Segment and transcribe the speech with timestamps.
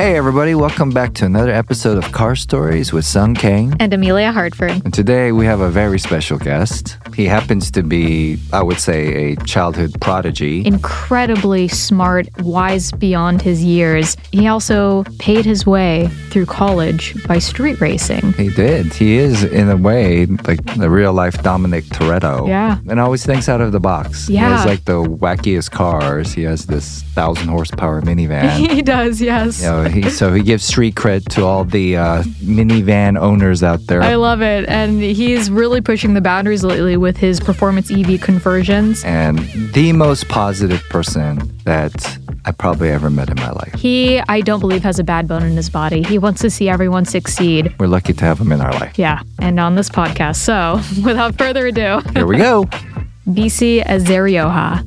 [0.00, 3.76] Hey, everybody, welcome back to another episode of Car Stories with Sung Kang.
[3.78, 4.70] And Emelia Hartford.
[4.82, 6.96] And today we have a very special guest.
[7.14, 10.64] He happens to be, I would say, a childhood prodigy.
[10.64, 14.16] Incredibly smart, wise beyond his years.
[14.32, 18.32] He also paid his way through college by street racing.
[18.32, 18.94] He did.
[18.94, 22.48] He is, in a way, like the real life Dominic Toretto.
[22.48, 22.78] Yeah.
[22.88, 24.30] And always thinks out of the box.
[24.30, 24.46] Yeah.
[24.46, 26.32] He has like the wackiest cars.
[26.32, 28.50] He has this thousand horsepower minivan.
[28.70, 29.60] he does, yes.
[29.60, 33.86] You know, he, so he gives street cred to all the uh, minivan owners out
[33.86, 34.02] there.
[34.02, 34.68] I love it.
[34.68, 39.04] And he's really pushing the boundaries lately with his performance EV conversions.
[39.04, 39.38] and
[39.74, 43.74] the most positive person that I probably ever met in my life.
[43.74, 46.02] He, I don't believe, has a bad bone in his body.
[46.02, 47.74] He wants to see everyone succeed.
[47.78, 48.98] We're lucky to have him in our life.
[48.98, 49.22] Yeah.
[49.40, 50.36] And on this podcast.
[50.36, 52.64] So without further ado, Here we go.
[53.28, 54.86] Bisi Ezerioha.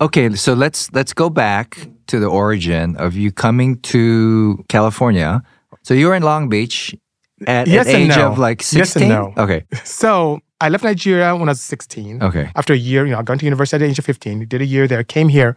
[0.00, 5.42] Okay, so let's let's go back to the origin of you coming to California.
[5.82, 6.94] So you were in Long Beach
[7.46, 8.32] at Yes an age no.
[8.32, 9.02] of like Yes 16?
[9.02, 9.42] and no.
[9.42, 9.64] Okay.
[9.84, 12.22] So I left Nigeria when I was 16.
[12.22, 12.50] Okay.
[12.54, 14.60] After a year, you know, I got to university at the age of 15, did
[14.60, 15.56] a year there, came here.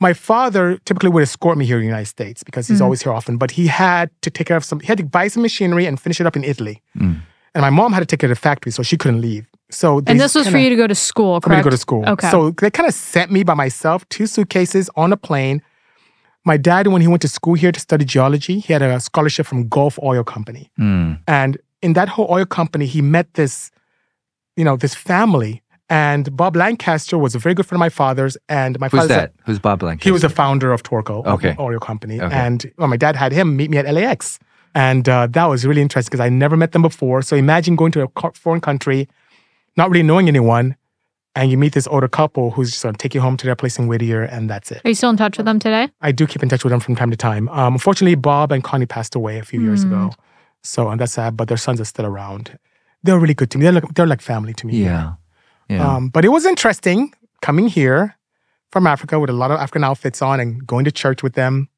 [0.00, 3.12] My father typically would escort me here in the United States because he's always here
[3.12, 5.86] often, but he had to take care of some, he had to buy some machinery
[5.86, 6.82] and finish it up in Italy.
[6.96, 7.20] Mm.
[7.54, 9.48] And my mom had to take care of the factory, so she couldn't leave.
[9.70, 11.76] So And this was for you to go to school, for me to go to
[11.76, 12.08] school.
[12.08, 12.30] Okay.
[12.30, 15.62] So they kind of sent me by myself, two suitcases on a plane.
[16.44, 19.46] My dad, when he went to school here to study geology, he had a scholarship
[19.46, 20.70] from Gulf Oil Company.
[20.78, 21.18] Mm.
[21.26, 23.70] And in that whole oil company, he met this,
[24.56, 25.62] you know, this family.
[25.90, 28.36] And Bob Lancaster was a very good friend of my father's.
[28.48, 29.32] And my Who's father that?
[29.44, 30.08] Who's Bob Lancaster?
[30.08, 31.52] he was the founder of Torco, Okay.
[31.52, 32.20] the oil company.
[32.20, 32.34] Okay.
[32.34, 34.38] And well, my dad had him meet me at LAX.
[34.74, 37.22] And uh, that was really interesting because I never met them before.
[37.22, 39.08] So imagine going to a foreign country,
[39.78, 40.76] not really knowing anyone,
[41.34, 43.56] and you meet this older couple who's just going to take you home to their
[43.56, 44.82] place in Whittier, and that's it.
[44.84, 45.88] Are you still in touch with them today?
[46.02, 47.48] I do keep in touch with them from time to time.
[47.48, 49.92] Um, unfortunately, Bob and Connie passed away a few years Hmm.
[49.92, 50.10] ago.
[50.64, 52.58] So and that's sad, but their sons are still around.
[53.04, 53.62] They're really good to me.
[53.62, 54.82] They're like, they're like family to me.
[54.82, 55.12] Yeah.
[55.68, 55.86] Yeah.
[55.96, 58.16] Um, but it was interesting coming here
[58.72, 61.68] from Africa with a lot of African outfits on and going to church with them.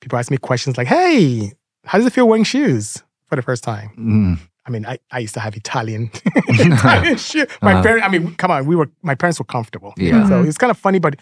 [0.00, 1.52] People ask me questions like, hey,
[1.84, 3.90] how does it feel wearing shoes for the first time?
[3.98, 4.49] Mm.
[4.70, 6.10] I mean, I, I used to have Italian,
[6.48, 7.46] Italian shoes.
[7.60, 7.82] My Uh-huh.
[7.82, 9.92] parents, I mean, come on, we were, my parents were comfortable.
[9.96, 10.28] Yeah.
[10.28, 11.16] So it's kind of funny, but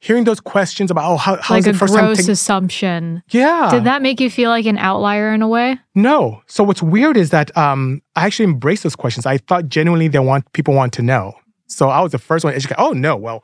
[0.00, 2.04] hearing those questions about, oh, how, how's like the a first time?
[2.04, 3.22] gross taking- assumption.
[3.30, 3.68] yeah.
[3.70, 5.78] Did that make you feel like an outlier in a way?
[5.94, 6.42] No.
[6.46, 9.26] So what's weird is that um, I actually embraced those questions.
[9.26, 11.32] I thought genuinely they want people want to know.
[11.66, 12.76] So I was the first one to educate.
[12.78, 13.42] Oh no, well,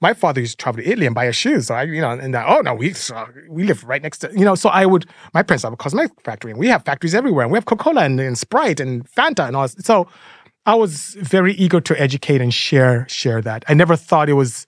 [0.00, 1.66] my father used to travel to Italy and buy his shoes.
[1.66, 4.30] So I, you know, and uh, oh no, we uh, we live right next to,
[4.32, 4.54] you know.
[4.54, 7.52] So I would, my parents have a cosmetic factory, and we have factories everywhere, and
[7.52, 9.62] we have Coca Cola and, and Sprite and Fanta and all.
[9.62, 9.76] This.
[9.84, 10.08] So
[10.66, 13.64] I was very eager to educate and share share that.
[13.68, 14.66] I never thought it was,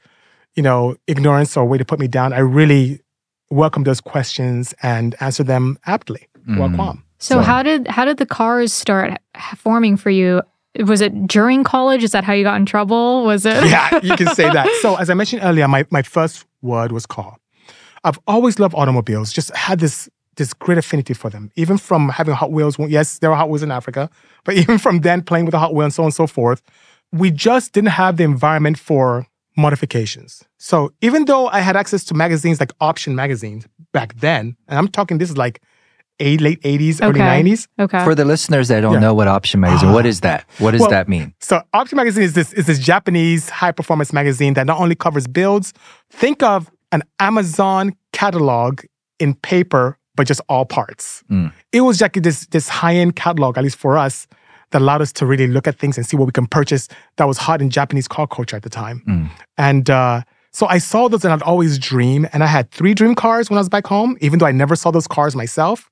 [0.56, 2.32] you know, ignorance or a way to put me down.
[2.32, 3.00] I really
[3.50, 6.28] welcomed those questions and answered them aptly.
[6.48, 7.04] Well, qualm.
[7.18, 9.18] So, how did how did the cars start
[9.56, 10.42] forming for you?
[10.78, 12.04] Was it during college?
[12.04, 13.24] Is that how you got in trouble?
[13.24, 13.64] Was it?
[13.66, 14.68] yeah, you can say that.
[14.80, 17.36] So, as I mentioned earlier, my, my first word was car.
[18.04, 21.50] I've always loved automobiles, just had this this great affinity for them.
[21.56, 24.08] Even from having Hot Wheels, yes, there were Hot Wheels in Africa,
[24.44, 26.62] but even from then playing with the Hot Wheel and so on and so forth,
[27.12, 29.26] we just didn't have the environment for
[29.56, 30.42] modifications.
[30.58, 34.88] So even though I had access to magazines like Option magazines back then, and I'm
[34.88, 35.60] talking this is like
[36.20, 37.42] eight, late 80s, early Okay.
[37.42, 37.66] 90s.
[37.78, 38.04] Okay.
[38.04, 38.98] For the listeners that don't Yeah.
[39.00, 40.44] know what Option Magazine, what is that?
[40.58, 41.32] What does Well, that mean?
[41.40, 45.26] So Option Magazine is this is this Japanese high performance magazine that not only covers
[45.26, 45.72] builds,
[46.10, 48.80] think of an Amazon catalog
[49.18, 51.22] in paper, but just all parts.
[51.30, 51.52] Mm.
[51.72, 54.26] It was like this this high end catalog, at least for us,
[54.70, 57.26] that allowed us to really look at things and see what we can purchase that
[57.26, 59.02] was hot in Japanese car culture at the time.
[59.08, 59.28] Mm.
[59.58, 60.22] And uh,
[60.52, 62.26] so I saw those and I'd always dream.
[62.32, 64.74] And I had three dream cars when I was back home, even though I never
[64.76, 65.90] saw those cars myself.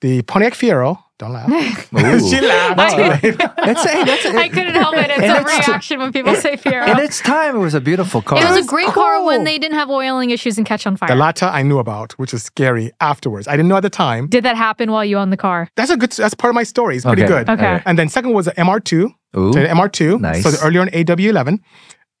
[0.00, 1.48] The Pontiac Fiero, don't laugh.
[1.92, 2.30] Ooh.
[2.30, 2.94] she laughed.
[3.22, 3.36] Too late.
[3.38, 5.10] That's a, that's a, I couldn't help it.
[5.10, 6.86] It's And a it's- reaction when people say Fiero.
[6.88, 8.38] In its time, it was a beautiful car.
[8.38, 10.96] It was a was great car when they didn't have oiling issues and catch on
[10.96, 11.08] fire.
[11.08, 13.48] The latter I knew about, which is scary afterwards.
[13.48, 14.28] I didn't know at the time.
[14.28, 15.68] Did that happen while you owned the car?
[15.74, 16.12] That's a good.
[16.12, 16.94] That's part of my story.
[16.94, 17.32] It's pretty Okay.
[17.44, 17.48] good.
[17.48, 17.82] Okay.
[17.84, 18.92] And then second was the MR2.
[19.36, 19.52] Ooh.
[19.52, 20.20] So the MR2.
[20.20, 20.44] Nice.
[20.44, 21.58] So the earlier on AW11,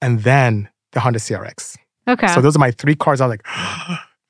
[0.02, 1.76] and then the Honda CRX.
[2.08, 2.26] Okay.
[2.34, 3.20] So those are my three cars.
[3.20, 3.46] I was like,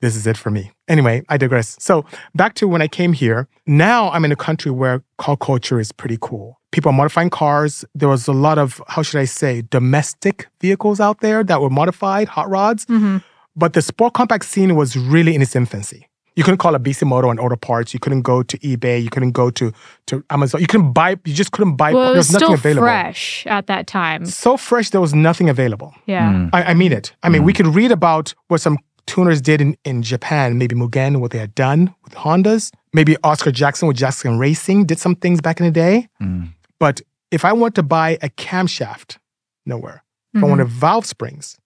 [0.00, 0.70] this is it for me.
[0.88, 1.76] Anyway, I digress.
[1.80, 2.04] So
[2.34, 3.48] back to when I came here.
[3.66, 6.58] Now I'm in a country where car culture is pretty cool.
[6.70, 7.84] People are modifying cars.
[7.94, 11.70] There was a lot of, how should I say, domestic vehicles out there that were
[11.70, 12.84] modified, hot rods.
[12.86, 13.22] Mhm.
[13.56, 16.04] But the sport compact scene was really in its infancy.
[16.36, 17.92] You couldn't call a BC Moto and auto parts.
[17.92, 19.02] You couldn't go to eBay.
[19.02, 19.72] You couldn't go to,
[20.06, 20.60] to Amazon.
[20.60, 21.92] You couldn't buy, you just couldn't buy.
[21.92, 22.86] well, it there was was nothing still available.
[22.86, 24.24] fresh at that time.
[24.26, 25.92] So fresh, there was nothing available.
[26.06, 26.30] Yeah.
[26.32, 26.50] Mm.
[26.52, 27.12] I, I mean it.
[27.24, 28.78] I mean, we could read about what some
[29.08, 32.70] tuners did in, in Japan, maybe Mugen, what they had done with Hondas.
[32.93, 36.08] Maybe Oscar Jackson with Jackson Racing did some things back in the day.
[36.22, 36.49] Mm.
[36.78, 37.00] But
[37.31, 39.19] if I want to buy a camshaft,
[39.66, 40.02] nowhere.
[40.34, 40.50] If I Mhm.
[40.50, 41.58] wanted valve springs,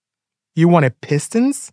[0.55, 1.71] you wanted pistons.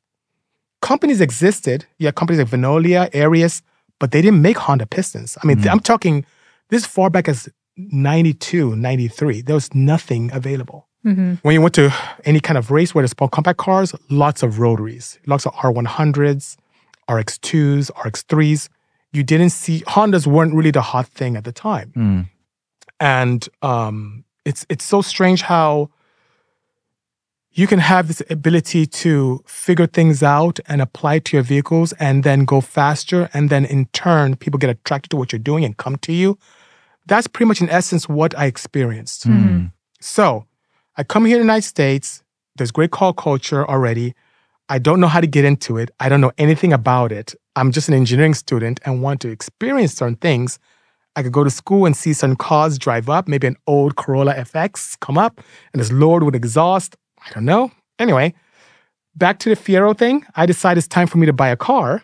[0.82, 1.87] Companies existed.
[1.99, 3.62] You had companies like Venolia, Arias,
[4.00, 5.37] but they didn't make Honda pistons.
[5.43, 5.70] I mean, Mm.
[5.72, 6.25] I'm talking
[6.70, 9.40] this far back as 92, 93.
[9.43, 10.88] There was nothing available.
[11.05, 11.38] Mhm.
[11.43, 11.93] When you went to
[12.25, 16.56] any kind of race where there's sport compact cars, lots of rotaries, lots of R100s,
[17.08, 18.69] RX2s, RX3s.
[19.12, 22.29] You didn't see Hondas weren't really the hot thing at the time, Mm.
[23.00, 25.91] and um, it's it's so strange how
[27.53, 31.93] you can have this ability to figure things out and apply it to your vehicles,
[31.94, 35.64] and then go faster, and then in turn, people get attracted to what you're doing
[35.64, 36.38] and come to you.
[37.06, 39.26] That's pretty much in essence what I experienced.
[39.26, 39.73] Mm.
[40.00, 40.46] So
[40.96, 42.22] I come here to the United States.
[42.56, 44.14] There's great call culture already.
[44.69, 45.90] I don't know how to get into it.
[45.98, 47.34] I don't know anything about it.
[47.56, 50.58] I'm just an engineering student and want to experience certain things.
[51.16, 54.34] I could go to school and see certain cars drive up, maybe an old Corolla
[54.34, 55.40] FX come up
[55.72, 56.96] and it's lowered with exhaust.
[57.26, 57.72] I don't know.
[57.98, 58.34] Anyway,
[59.16, 60.25] back to the Fiero thing.
[60.36, 62.02] I decided it's time for me to buy a car.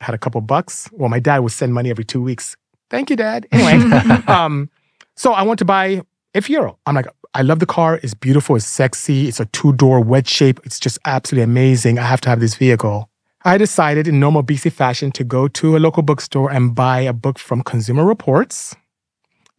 [0.00, 0.88] I had a couple bucks.
[0.92, 2.56] Well, my dad would send money every two weeks.
[2.90, 3.46] Thank you, Dad.
[3.50, 3.90] Anyway,
[4.26, 4.68] um,
[5.16, 6.02] so I want to buy
[6.34, 6.76] a Fiero.
[6.84, 7.98] I'm like, I love the car.
[8.02, 8.56] It's beautiful.
[8.56, 9.28] It's sexy.
[9.28, 10.60] It's a two door wedge shape.
[10.64, 11.98] It's just absolutely amazing.
[11.98, 13.08] I have to have this vehicle.
[13.44, 17.12] I decided in normal Bisi fashion to go to a local bookstore and buy a
[17.12, 18.76] book from Consumer Reports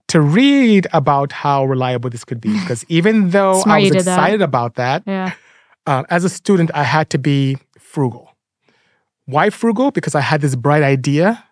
[0.08, 2.50] to read about how reliable this could be.
[2.62, 4.18] Because even though I was did that.
[4.18, 5.34] excited about that, Yeah.
[5.88, 8.30] uh, as a student, I had to be frugal.
[9.26, 9.92] Why frugal?
[9.92, 11.44] Because I had this bright idea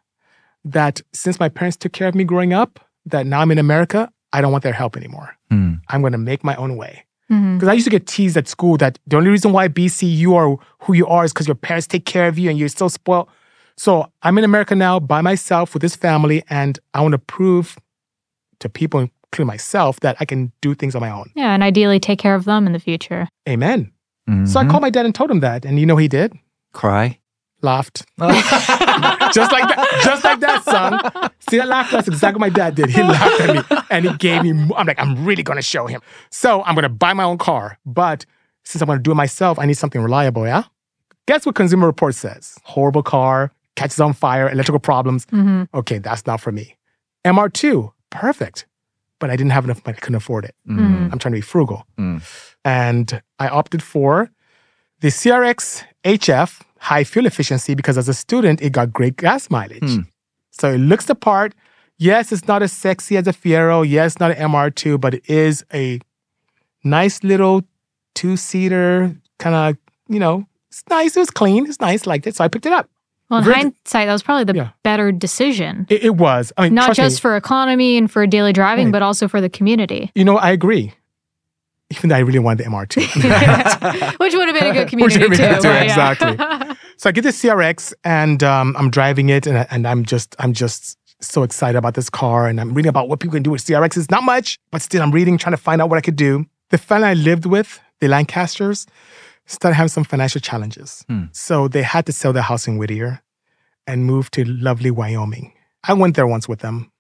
[0.64, 4.10] that since my parents took care of me growing up, that now I'm in America,
[4.32, 5.36] I don't want their help anymore.
[5.52, 5.82] Mm.
[5.90, 7.06] I'm going to make my own way.
[7.30, 10.36] Because I used to get teased at school that the only reason why Bisi you
[10.36, 12.90] are who you are is because your parents take care of you and you're so
[12.90, 13.30] spoiled.
[13.78, 17.78] So I'm in America now by myself with this family, and I want to prove
[18.60, 21.32] to people, including myself, that I can do things on my own.
[21.34, 23.30] Yeah, and ideally take care of them in the future.
[23.48, 23.92] Amen.
[24.46, 24.70] So I Mhm.
[24.70, 26.34] called my dad and told him that, and you know what he did?
[26.74, 27.18] Cry.
[27.62, 28.04] Laughed.
[29.34, 31.32] just like that, just like that, son.
[31.50, 31.92] See that laugh?
[31.92, 32.90] That's exactly what my dad did.
[32.90, 34.52] He laughed at me and he gave me.
[34.76, 36.02] I'm like, I'm really gonna show him.
[36.30, 38.26] So I'm gonna buy my own car, but
[38.64, 40.46] since I'm gonna do it myself, I need something reliable.
[40.46, 40.64] Yeah.
[41.28, 42.58] Guess what Consumer Report says?
[42.64, 45.26] Horrible car, catches on fire, electrical problems.
[45.28, 45.68] Mhm.
[45.74, 46.76] Okay, that's not for me.
[47.26, 48.66] MR2, perfect,
[49.20, 49.98] but I didn't have enough money.
[50.02, 50.56] Couldn't afford it.
[50.68, 51.12] Mhm.
[51.12, 51.86] I'm trying to be frugal.
[52.00, 52.22] Mm.
[52.66, 54.30] And I opted for
[55.02, 59.84] the CRX HF high fuel efficiency because as a student, it got great gas mileage.
[59.84, 60.02] Hmm.
[60.52, 61.54] So it looks the part.
[61.98, 63.88] Yes, it's not as sexy as a Fiero.
[63.88, 66.00] Yes, not an MR2, but it is a
[66.84, 67.62] nice little
[68.16, 69.78] two seater kind of,
[70.10, 71.16] you know, it's nice.
[71.16, 71.68] It was clean.
[71.68, 72.08] It's nice.
[72.08, 72.36] Liked it.
[72.36, 72.90] So I picked it up.
[73.30, 74.70] Well, in Very- hindsight, that was probably the Yeah.
[74.84, 75.86] better decision.
[75.90, 76.52] It, it was.
[76.58, 78.94] I mean, Not just me, for economy and for daily driving, Right.
[78.94, 80.94] but also for the community, You know, I agree.
[81.92, 84.18] Even though I really wanted the MR2.
[84.20, 85.62] which would have been a good Which community would have been too.
[85.62, 86.78] too, but exactly.
[86.98, 90.54] so I get this CRX and um, I'm driving it and, and I'm just I'm
[90.54, 93.64] just so excited about this car and I'm reading about what people can do with
[93.64, 93.94] CRX.
[93.94, 94.12] CRXs.
[94.12, 96.46] Not much, but still I'm reading, trying to find out what I could do.
[96.70, 98.88] The family I lived with, the Lancasters,
[99.46, 101.06] started having some financial challenges.
[101.34, 103.22] So they had to sell their house in Whittier
[103.86, 105.54] and move to lovely Wyoming.
[105.84, 106.92] I went there once with them.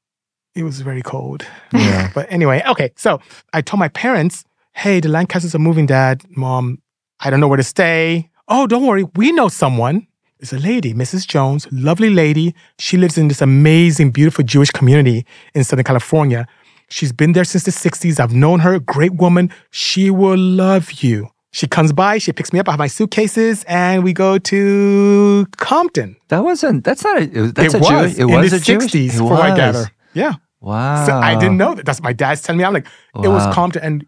[0.53, 1.45] It was very cold.
[1.71, 2.12] Yeah.
[2.13, 2.91] But anyway, okay.
[2.98, 3.21] So
[3.53, 4.43] I told my parents,
[4.74, 6.82] hey, the Lancasters are moving, dad, mom.
[7.20, 8.30] I don't know where to stay.
[8.48, 9.06] Oh, don't worry.
[9.16, 10.08] We know someone.
[10.40, 11.28] It's a lady, Mrs.
[11.28, 12.56] Jones, lovely lady.
[12.80, 15.24] She lives in this amazing, beautiful Jewish community
[15.54, 16.48] in Southern California.
[16.90, 18.20] She's been there since the 60s.
[18.20, 19.51] I've known her, great woman.
[19.70, 21.30] She will love you.
[21.51, 22.68] She comes by, she picks me up.
[22.68, 26.16] I have my suitcases, and we go to Compton.
[26.30, 26.84] That wasn't.
[26.86, 27.22] That's not a.
[27.22, 28.13] It was, that's it a was Jewish.
[28.13, 29.92] It in was the a 60s, it from what I gather.
[30.13, 30.34] Yeah.
[30.60, 31.06] Wow.
[31.06, 31.86] So I didn't know that.
[31.86, 32.63] That's my dad's telling me.
[32.63, 33.84] I'm like, it was Compton.
[33.84, 34.06] And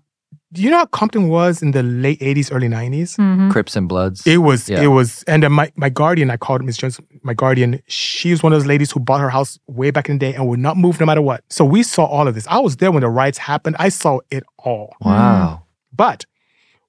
[0.53, 3.17] do you know how Compton was in the late 80s, early 90s?
[3.17, 3.51] Mhm.
[3.51, 4.25] Crips and Bloods.
[4.27, 4.81] It was, Yeah.
[4.81, 8.43] it was, and then my, my guardian, I called Miss Jones, my guardian, she was
[8.43, 10.59] one of those ladies who bought her house way back in the day and would
[10.59, 11.43] not move no matter what.
[11.49, 12.47] So we saw all of this.
[12.47, 13.75] I was there when the riots happened.
[13.79, 14.95] I saw it all.
[15.01, 15.63] Wow.
[15.91, 16.25] But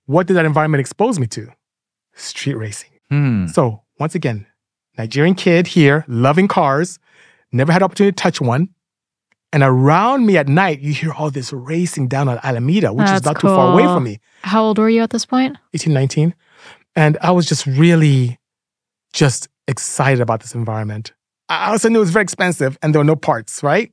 [0.07, 1.49] what did that environment expose me to?
[2.15, 2.91] Street racing.
[3.11, 3.47] Hmm.
[3.49, 4.47] So once again,
[4.99, 6.99] Nigerian kid here, loving cars,
[7.53, 8.69] never had opportunity to touch one.
[9.55, 13.13] And around me at night, you hear all this racing down on Alameda, which is
[13.13, 15.57] That's not too far away from me, How old were you at this point?
[15.73, 16.35] 18, 19.
[16.97, 18.41] And I was just really
[19.13, 21.13] just excited about this environment.
[21.49, 23.93] I I also knew it was very expensive and there were no parts, right?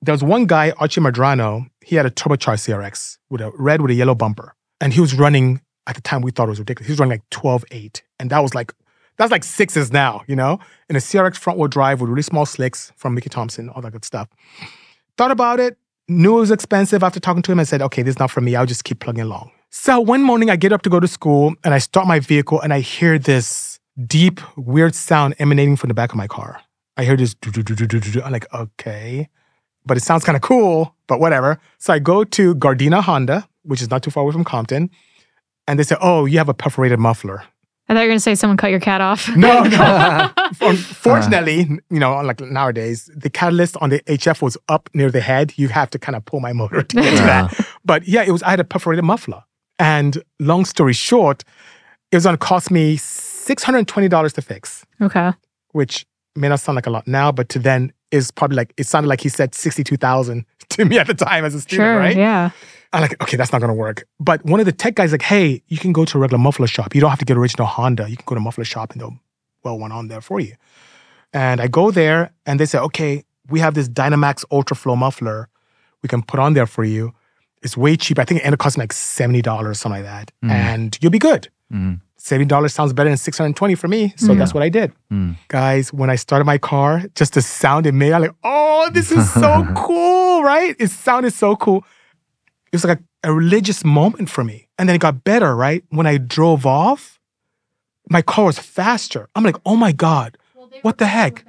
[0.00, 3.90] There was one guy, Archie Madrano, he had a turbocharged CRX with a red with
[3.90, 4.54] a yellow bumper.
[4.80, 6.86] And he was running, at the time we thought it was ridiculous.
[6.86, 8.00] He was running like 12.8.
[8.18, 8.72] And that was like,
[9.18, 10.58] that's like sixes now, you know?
[10.88, 13.92] In a CRX front wheel drive with really small slicks from Mickey Thompson, all that
[13.92, 14.28] good stuff.
[15.16, 17.58] Thought about it, knew it was expensive after talking to him.
[17.58, 18.54] I said, okay, this is not for me.
[18.54, 19.50] I'll just keep plugging along.
[19.70, 22.60] So one morning I get up to go to school and I start my vehicle
[22.60, 26.60] and I hear this deep, weird sound emanating from the back of my car.
[26.96, 28.22] I hear this do do do do do do.
[28.22, 29.28] I'm like, okay,
[29.84, 31.60] but it sounds kind of cool, but whatever.
[31.78, 34.90] So I go to Gardena Honda, which is not too far away from Compton,
[35.66, 37.42] and they say, oh, you have a perforated muffler.
[37.88, 39.28] I thought you were going to say someone cut your cat off.
[39.36, 40.30] No, no.
[40.60, 45.20] Um, Unfortunately, you know, like nowadays, the catalyst on the HF was up near the
[45.20, 45.52] head.
[45.56, 47.66] You have to kind of pull my motor to get to that.
[47.84, 49.42] But yeah, it was I had a perforated muffler.
[49.78, 51.44] And long story short,
[52.10, 55.32] it was gonna cost me $620 to fix, Okay.
[55.72, 58.86] which may not sound like a lot now, but to then is probably like it
[58.86, 61.98] sounded like he said 62,000 to me at the time as a student, Sure.
[61.98, 62.16] right?
[62.16, 62.50] Yeah.
[62.96, 64.06] I'm like, okay, that's not gonna work.
[64.18, 66.66] But one of the tech guys like, hey, you can go to a regular muffler
[66.66, 66.94] shop.
[66.94, 68.08] You don't have to get original Honda.
[68.08, 69.18] You can go to a muffler shop and they'll
[69.62, 70.54] well one on there for you.
[71.32, 75.48] And I go there and they say, okay, we have this Dynomax Ultra Flow muffler
[76.02, 77.12] we can put on there for you.
[77.62, 78.18] It's way cheap.
[78.18, 80.30] I think it ended up costing like $70 or something like that.
[80.50, 81.48] And you'll be good.
[81.72, 82.00] Mm.
[82.18, 84.12] $70 sounds better than 620 for me.
[84.16, 84.92] So that's what I did.
[85.12, 85.36] Mm.
[85.48, 89.12] Guys, when I started my car, just the sound it made, I'm like, oh, this
[89.12, 90.74] is so cool, right?
[90.78, 91.84] It sounded so cool.
[92.76, 94.68] It was like a, a religious moment for me.
[94.78, 95.82] And then it got better, right?
[95.88, 97.18] When I drove off,
[98.10, 99.28] my car was faster.
[99.34, 100.36] I'm like, oh my God,
[100.82, 101.44] what the heck?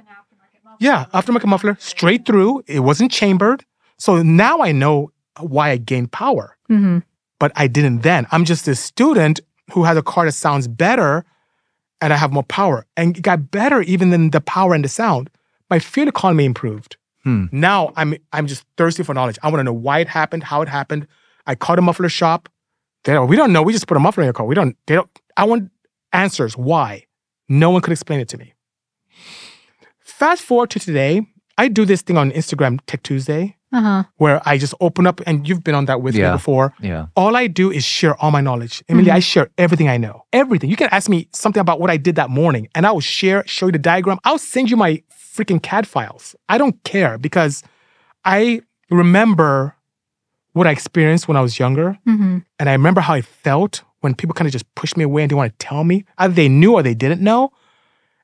[0.80, 2.64] Yeah, aftermarket muffler, straight through.
[2.66, 3.64] It wasn't chambered.
[3.98, 6.98] So now I know why I gained power hmm
[7.40, 8.26] but I didn't then.
[8.32, 9.38] I'm just a student
[9.72, 11.24] who has a car that sounds better
[12.00, 12.84] and I have more power.
[12.96, 15.30] And it got better even than the power and the sound.
[15.70, 16.96] My fuel economy improved.
[17.24, 17.46] Hmm.
[17.52, 19.38] Now I'm I'm just thirsty for knowledge.
[19.42, 21.06] I want to know why it happened, how it happened.
[21.46, 22.48] I called a muffler shop.
[23.04, 23.62] They don't, we don't know.
[23.62, 24.44] We just put a muffler in your car.
[24.46, 25.70] We don't, they don't, I want
[26.12, 26.56] answers.
[26.56, 27.06] Why?
[27.48, 28.54] No one could explain it to me.
[30.00, 34.04] Fast forward to today, I do this thing on Instagram Tech Tuesday Uh huh.
[34.16, 36.30] where I just open up, and you've been on that with Yeah.
[36.30, 36.74] me before.
[36.80, 37.06] Yeah.
[37.16, 38.82] All I do is share all my knowledge.
[38.88, 40.24] Emily, I share everything I know.
[40.32, 40.70] Everything.
[40.70, 43.44] You can ask me something about what I did that morning, and I will share,
[43.46, 44.18] show you the diagram.
[44.24, 45.02] I'll send you my
[45.38, 46.34] freaking CAD files.
[46.48, 47.62] I don't care because
[48.24, 49.76] I remember
[50.52, 54.14] what I experienced when I was younger, hmm and I remember how it felt when
[54.14, 56.04] people kind of just pushed me away and didn't want to tell me.
[56.18, 57.52] Either they knew or they didn't know,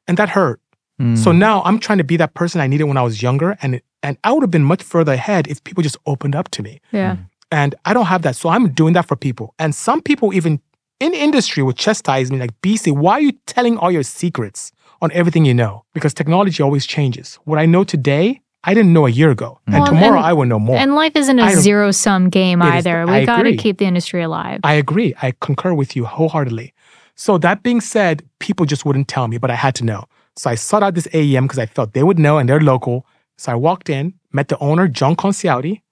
[0.09, 0.61] and that hurt.
[1.01, 1.17] Mm.
[1.17, 3.81] So now I'm trying to be that person I needed when I was younger, and
[4.03, 6.81] and I would have been much further ahead if people just opened up to me.
[6.93, 7.17] Yeah.
[7.51, 8.37] And I don't have that.
[8.37, 9.55] So I'm doing that for people.
[9.59, 10.61] And some people, even
[10.99, 14.73] in industry, would chastise me like, Bisi, why are you telling all your secrets
[15.05, 15.85] on everything you know?
[15.95, 17.39] Because technology always changes.
[17.45, 19.61] What I know today, I didn't know a year ago.
[19.67, 20.77] And Well, tomorrow and- I will know more.
[20.77, 22.97] And life isn't a zero sum game either.
[23.03, 24.61] I We got to keep the industry alive.
[24.65, 25.15] I agree.
[25.23, 26.73] I concur with you wholeheartedly.
[27.15, 30.05] So that being said, people just wouldn't tell me, but I had to know.
[30.37, 33.07] So I sought out this AEM because I felt they would know and they're local.
[33.37, 35.83] So I walked in, met the owner, John Concialdi,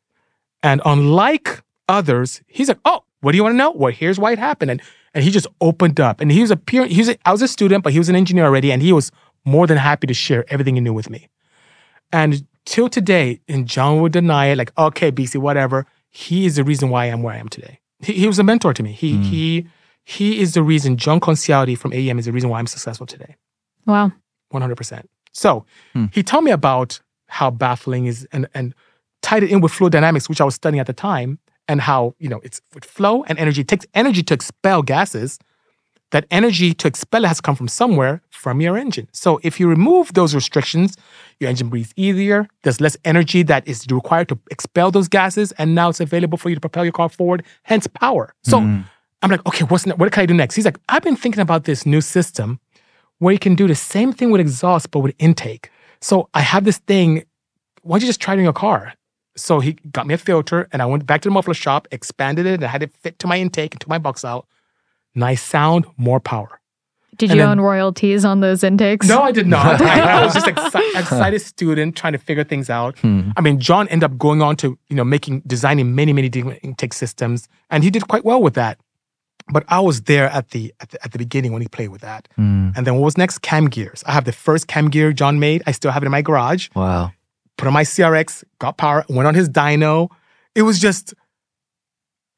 [0.62, 3.70] and unlike others, he's like, "Oh, what do you want to know?
[3.72, 4.80] Well, here's why it happened." And
[5.14, 6.20] and he just opened up.
[6.20, 6.86] And he was a peer.
[6.86, 8.92] He was a, I was a student, but he was an engineer already, and he
[8.92, 9.10] was
[9.44, 11.28] more than happy to share everything he knew with me.
[12.12, 16.64] And till today, and John would deny it, like, "Okay, Bisi, whatever." He is the
[16.64, 17.80] reason why I am where I am today.
[18.00, 18.92] He, he was a mentor to me.
[18.92, 19.22] He hmm.
[19.22, 19.66] he
[20.04, 20.96] he is the reason.
[20.96, 23.36] John Concialdi from AEM is the reason why I'm successful today.
[23.86, 24.12] wow.
[24.52, 25.04] 100%.
[25.32, 25.64] So
[25.94, 26.06] hmm.
[26.12, 28.74] he told me about how baffling is and, and
[29.22, 31.38] tied it in with fluid dynamics, which I was studying at the time,
[31.68, 33.62] and how, you know, it's with flow and energy.
[33.62, 35.38] It takes energy to expel gases.
[36.10, 39.08] That energy to expel it has come from somewhere from your engine.
[39.12, 40.94] So if you remove those restrictions,
[41.40, 42.46] your engine breathes easier.
[42.64, 46.50] There's less energy that is required to expel those gases, and now it's available for
[46.50, 48.34] you to propel your car forward, hence power.
[48.44, 48.82] So mm-hmm.
[49.22, 50.54] I'm like, okay, what's ne- what can I do next?
[50.54, 52.60] He's like, I've been thinking about this new system
[53.18, 55.70] where you can do the same thing with exhaust but with intake.
[56.02, 57.24] So I have this thing.
[57.82, 58.92] Why don't you just try it in your car?
[59.36, 62.44] So he got me a filter, and I went back to the muffler shop, expanded
[62.46, 64.46] it, and I had it fit to my intake and to my box out.
[65.14, 66.60] Nice sound, more power.
[67.18, 69.06] Did And you then- own royalties on those intakes?
[69.06, 69.80] No, I did not.
[69.82, 72.98] I, I was just an exci- excited student trying to figure things out.
[73.00, 73.30] Hmm.
[73.36, 76.60] I mean, John ended up going on to you know making designing many many different
[76.62, 78.78] intake systems, and he did quite well with that.
[79.52, 82.00] But I was there at the at the, at the beginning when he played with
[82.00, 82.28] that.
[82.36, 82.70] Hmm.
[82.76, 83.40] And then what was next?
[83.42, 84.02] Cam gears.
[84.06, 85.62] I have the first cam gear John made.
[85.66, 86.68] I still have it in my garage.
[86.74, 87.12] Wow.
[87.58, 90.08] Put on my CRX, got power, went on his dyno.
[90.54, 91.14] It was just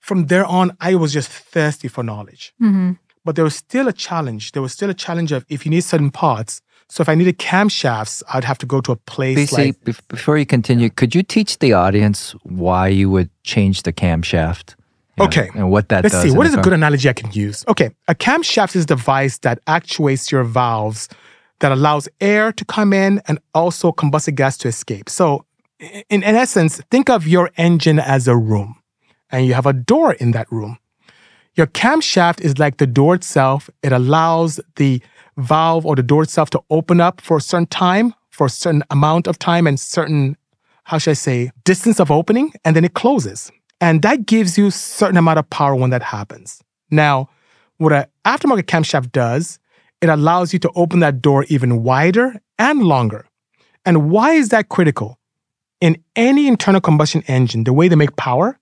[0.01, 2.93] from there on, I was just thirsty for knowledge hmm
[3.25, 4.53] but there was still a challenge.
[4.53, 6.61] There was still a challenge of if you need certain parts.
[6.91, 10.07] So if I needed camshafts, I'd have to go to a place Bisi, like bef-
[10.09, 14.75] before you continue, could you teach the audience why you would change the camshaft?
[15.17, 15.49] You know, Okay.
[15.55, 16.23] and what that Let's does.
[16.25, 16.29] see.
[16.29, 17.65] in What the a good analogy I can use?
[17.67, 21.09] Okay, a camshaft is a device that actuates your valves
[21.61, 25.09] that allows air to come in and also combusted gas to escape.
[25.09, 25.45] So,
[25.81, 28.77] in, in essence, think of your engine as a room,
[29.31, 30.79] and you have a door in that room.
[31.57, 33.71] Your camshaft is like the door itself.
[33.83, 35.01] It allows the
[35.37, 38.83] valve or the door itself to open up for a certain time, for a certain
[38.91, 40.37] amount of time, and certain,
[40.85, 43.53] how should I say, distance of opening, and then it closes.
[43.81, 46.63] And that gives you certain amount of power when that happens.
[46.91, 47.29] Now,
[47.79, 49.59] what an aftermarket camshaft does,
[50.05, 53.27] it allows you to open that door even wider and longer.
[53.87, 55.19] And why is that critical?
[55.81, 58.59] In any internal combustion engine, the way they make power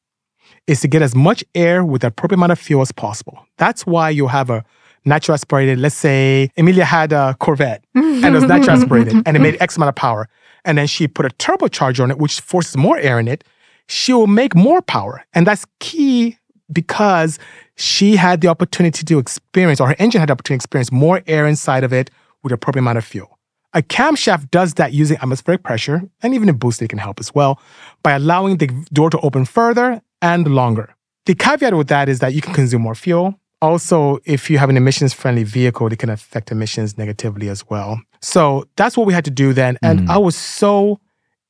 [0.67, 3.45] is to get as much air with the appropriate amount of fuel as possible.
[3.59, 4.65] That's why you have a
[5.05, 9.41] natural aspirated, let's say Emelia had a Corvette and it was natural aspirated and it
[9.41, 10.29] made X amount of power.
[10.65, 13.43] And then she put a turbocharger on it, which forces more air in it.
[13.89, 15.25] She will make more power.
[15.35, 16.39] And that's key
[16.73, 17.39] because
[17.77, 21.23] she had the opportunity to experience, or her engine had the opportunity to experience more
[21.27, 22.11] air inside of it
[22.43, 23.39] with the appropriate amount of fuel.
[23.75, 27.61] A camshaft does that using atmospheric pressure, and even a booster can help as well,
[28.03, 30.95] by allowing the door to open further and longer.
[31.25, 33.39] The caveat with that is that you can consume more fuel.
[33.63, 38.01] Also, if you have an emissions friendly vehicle, it can affect emissions negatively as well.
[38.21, 39.79] So that's what we had to do then.
[39.83, 40.11] And mm.
[40.11, 41.01] I was so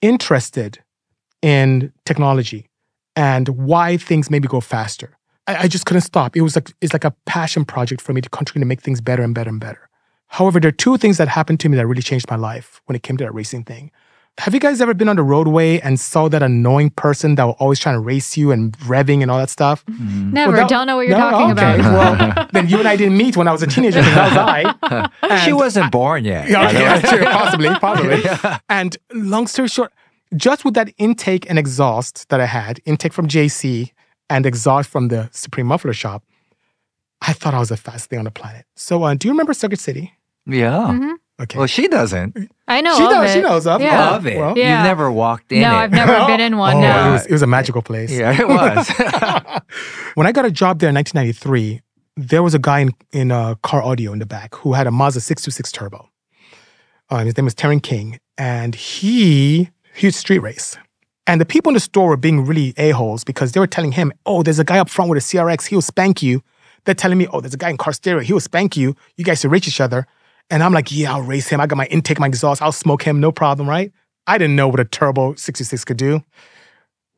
[0.03, 0.79] interested
[1.41, 2.69] in technology
[3.17, 5.17] and why things maybe go faster.
[5.47, 6.37] I, I just couldn't stop.
[6.37, 9.01] It was like it's like a passion project for me to continue to make things
[9.01, 9.89] better and better and better.
[10.29, 12.97] However, there are two things that happened to me that really changed my life when
[12.97, 13.91] it came to that racing thing.
[14.39, 17.55] Have you guys ever been on the roadway and saw that annoying person that was
[17.59, 19.85] always trying to race you and revving and all that stuff?
[19.85, 20.33] Mm-hmm.
[20.33, 20.53] Never.
[20.53, 21.31] Well, that- Don't know what you're No?
[21.31, 21.81] talking okay.
[21.81, 22.27] about.
[22.37, 24.01] Well, then you and I didn't meet when I was a teenager.
[24.01, 25.39] That was I.
[25.45, 26.49] She wasn't born yet.
[26.49, 27.25] yeah, by the okay, true.
[27.27, 28.59] Possibly, possibly.
[28.71, 29.93] And long story short,
[30.37, 33.93] just with that intake and exhaust that I had, intake from JC
[34.31, 36.25] and exhaust from the Supreme Muffler Shop,
[37.21, 38.65] I thought I was the fastest thing on the planet.
[38.77, 40.15] So, uh, do you remember Circuit City?
[40.47, 41.15] Yeah.
[41.41, 41.59] Okay.
[41.59, 42.37] Well, she doesn't.
[42.69, 43.31] I know she of knows.
[43.31, 43.35] it.
[43.35, 43.81] She knows of.
[43.81, 44.11] Yeah.
[44.11, 44.39] Love it.
[44.39, 44.79] well- Yeah.
[44.79, 45.75] You've never walked in No, it.
[45.75, 46.77] I've never been in one.
[46.77, 47.09] Oh, no.
[47.09, 48.11] it, was, it was a magical place.
[48.13, 48.89] yeah, it was.
[50.15, 51.81] When I got a job there in 1993,
[52.17, 54.91] there was a guy in, in uh, car audio in the back who had a
[54.91, 56.09] Mazda 626 turbo.
[57.09, 59.71] Uh, his name was Terran King, and he
[60.03, 60.77] was street race.
[61.27, 64.13] And the people in the store were being really a-holes because they were telling him,
[64.27, 66.43] oh, there's a guy up front with a CRX, he'll spank you.
[66.85, 68.97] They're telling me, oh, there's a guy in car stereo, he'll spank you.
[69.17, 70.07] You guys should race each other.
[70.51, 71.61] And I'm like, yeah, I'll race him.
[71.61, 73.93] I got my intake, my exhaust, I'll smoke him, no problem, right?
[74.27, 76.23] I didn't know what a turbo 66 could do.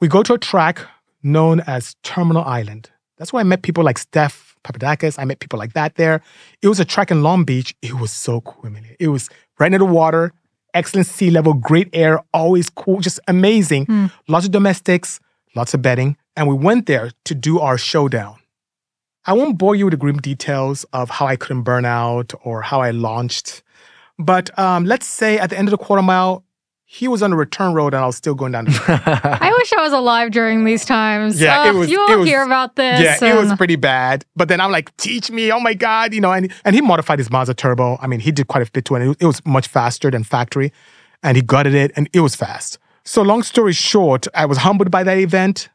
[0.00, 0.80] We go to a track
[1.22, 2.90] known as Terminal Island.
[3.16, 5.18] That's where I met people like Steph Papadakis.
[5.18, 6.20] I met people like that there.
[6.62, 7.74] It was a track in Long Beach.
[7.80, 8.70] It was so cool.
[8.98, 10.32] It was right near the water.
[10.74, 14.10] Excellent sea level, great air, always cool, just amazing.
[14.28, 15.20] Lots of domestics,
[15.54, 16.16] lots of bedding.
[16.37, 18.37] And we went there to do our showdown.
[19.26, 22.60] I won't bore you with the grim details of how I couldn't burn out or
[22.60, 23.62] how I launched.
[24.18, 26.44] But um, let's say at the end of the quarter mile,
[26.86, 29.00] he was on the return road and I was still going down the trail.
[29.04, 31.40] I wish I was alive during these times.
[31.40, 33.00] Yeah, it was- You it won't was- hear about this.
[33.00, 34.24] Yeah, it was pretty bad.
[34.36, 37.18] But then I'm like, teach me, oh my God, you know, and, and he modified
[37.18, 37.98] his Mazda Turbo.
[38.00, 38.98] I mean, he did quite a bit to it.
[39.02, 40.72] and It was, it was much faster than factory.
[41.22, 42.78] And he gutted it and it was fast.
[43.04, 45.70] So long story short, I was humbled by that event,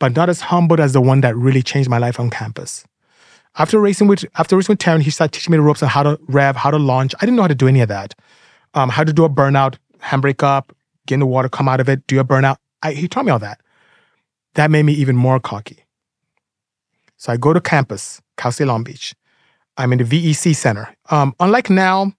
[0.00, 2.84] but not as humbled as the one that really changed my life on campus.
[3.56, 6.02] After racing with after racing with Taryn, he started teaching me the ropes on how
[6.02, 7.14] to rev, how to launch.
[7.16, 8.14] I didn't know how to do any of that.
[8.74, 10.72] Um, how to do a burnout, handbrake up,
[11.06, 12.56] get in the water, come out of it, do a burnout.
[12.82, 13.60] I, he taught me all that.
[14.54, 15.84] That made me even more cocky.
[17.16, 19.14] So I go to campus, Cal State Long Beach.
[19.76, 20.94] I'm in the VEC Center.
[21.10, 22.12] Um, unlike now,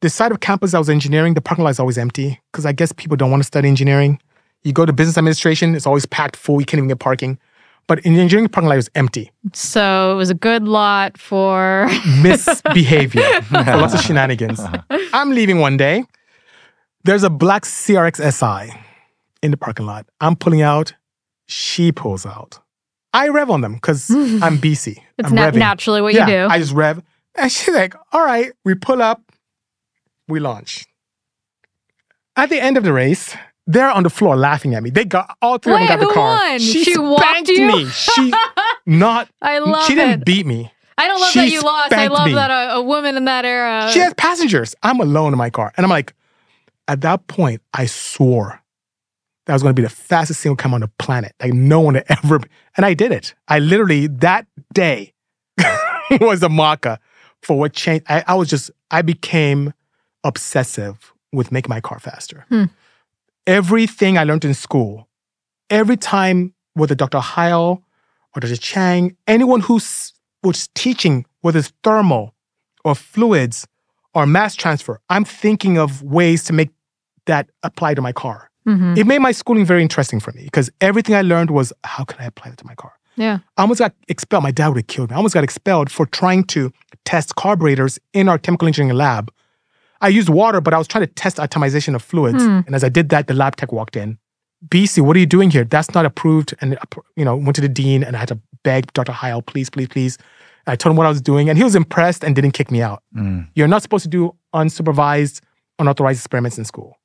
[0.00, 2.72] the side of campus I was engineering, the parking lot is always empty because I
[2.72, 4.20] guess people don't want to study engineering.
[4.62, 6.60] You go to business administration, it's always packed full.
[6.60, 7.38] You can't even get parking.
[7.86, 9.32] But in the engineering parking lot, it was empty.
[9.52, 11.88] So it was a good lot for.
[12.22, 14.60] Misbehavior, lots of shenanigans.
[15.12, 16.04] I'm leaving one day.
[17.04, 18.74] There's a black CRX SI
[19.42, 20.06] in the parking lot.
[20.20, 20.94] I'm pulling out.
[21.46, 22.60] She pulls out.
[23.12, 24.98] I rev on them because I'm Bisi.
[25.18, 26.46] It's I'm na- naturally what yeah, you do.
[26.48, 27.02] I just rev.
[27.36, 29.22] And she's like, all right, we pull up,
[30.28, 30.86] we launch.
[32.36, 33.34] At the end of the race,
[33.66, 34.90] they're on the floor laughing at me.
[34.90, 36.36] They got all three of them got the car.
[36.36, 36.58] won?
[36.58, 37.86] She, She spanked me.
[37.86, 38.32] She
[38.86, 40.24] not I love she didn't it.
[40.26, 40.72] beat me.
[40.98, 41.92] I don't love she that you lost.
[41.92, 42.34] I love me.
[42.34, 43.90] that a, a woman in that era.
[43.92, 44.74] She has passengers.
[44.82, 45.72] I'm alone in my car.
[45.76, 46.14] And I'm like,
[46.90, 48.60] at that point, I swore
[49.46, 51.34] that was going to be the fastest single cam on the planet.
[51.40, 52.40] Like no one had ever.
[52.76, 53.32] And I did it.
[53.46, 55.12] I literally, that day
[56.20, 56.98] was a marker
[57.42, 58.06] for what changed.
[58.08, 59.72] I, I was just, I became
[60.24, 62.44] obsessive with making my car faster.
[62.48, 62.64] Hmm.
[63.46, 65.08] Everything I learned in school,
[65.70, 67.20] every time whether Dr.
[67.20, 67.84] Heil
[68.34, 68.56] or Dr.
[68.56, 69.80] Chang, anyone who
[70.42, 72.34] was teaching, whether it's thermal
[72.84, 73.68] or fluids
[74.12, 76.70] or mass transfer, I'm thinking of ways to make
[77.32, 78.38] that apply to my car.
[78.68, 78.96] Mhm.
[79.00, 82.18] It made my schooling very interesting for me because everything I learned was how can
[82.24, 82.92] I apply that to my car?
[83.16, 83.38] Yeah.
[83.56, 84.44] I almost got expelled.
[84.50, 85.14] My dad would have killed me.
[85.14, 86.70] I almost got expelled for trying to
[87.04, 89.24] test carburetors in our chemical engineering lab.
[90.00, 92.42] I used water, but I was trying to test atomization of fluids.
[92.42, 92.60] Hmm.
[92.66, 94.18] And as I did that, the lab tech walked in.
[94.68, 95.64] Bisi, what are you doing here?
[95.64, 96.54] That's not approved.
[96.60, 96.78] And,
[97.16, 99.12] you know, went to the dean and I had to beg Dr.
[99.12, 100.18] Heil, please, please, please.
[100.66, 102.80] I told him what I was doing and he was impressed and didn't kick me
[102.82, 103.02] out.
[103.54, 105.40] You're not supposed to do unsupervised,
[105.78, 106.96] unauthorized experiments in school.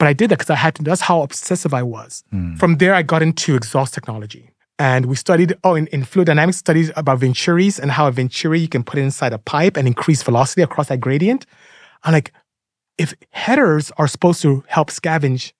[0.00, 0.82] But I did that because I had to.
[0.82, 2.24] That's how obsessive I was.
[2.30, 2.54] Hmm.
[2.56, 4.50] From there, I got into exhaust technology.
[4.78, 8.60] And we studied, oh, in, in fluid dynamics, studies about venturis and how a venturi
[8.60, 11.44] you can put inside a pipe and increase velocity across that gradient.
[12.02, 12.32] I'm like,
[12.96, 15.52] if headers are supposed to help scavenge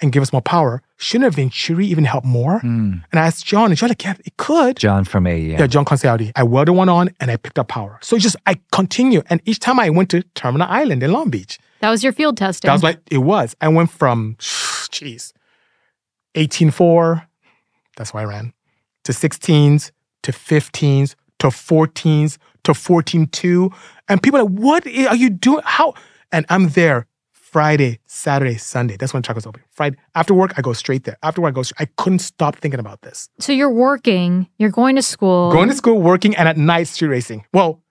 [0.00, 2.60] and give us more power, shouldn't a venturi even help more?
[2.60, 2.98] Hmm.
[3.10, 4.76] And I asked John, and John's like, yeah, it could.
[4.76, 5.58] John from AEM.
[5.58, 6.30] Yeah, John Concialdi.
[6.36, 7.98] I welded one on and I picked up power.
[8.00, 9.22] So just I continue.
[9.28, 12.36] And each time I went to Terminal Island in Long Beach, That was your field
[12.36, 12.68] testing.
[12.68, 13.54] that was like it was.
[13.60, 15.32] I went from jeez,
[16.34, 17.26] 18.4,
[17.96, 18.52] that's why I ran,
[19.04, 19.90] to 16s,
[20.22, 23.74] to 15s, to 14s, to 14.2.
[24.08, 25.62] And people are like, what are you doing?
[25.64, 25.94] How?
[26.32, 28.96] And I'm there Friday, Saturday, Sunday.
[28.96, 29.62] That's when the track was open.
[29.70, 31.16] Friday after work, I go straight there.
[31.22, 31.62] After work, I go.
[31.78, 33.30] I couldn't stop thinking about this.
[33.40, 35.50] so you're working, you're going to school.
[35.50, 37.46] Going to school, working, and at night street racing.
[37.54, 37.82] Well,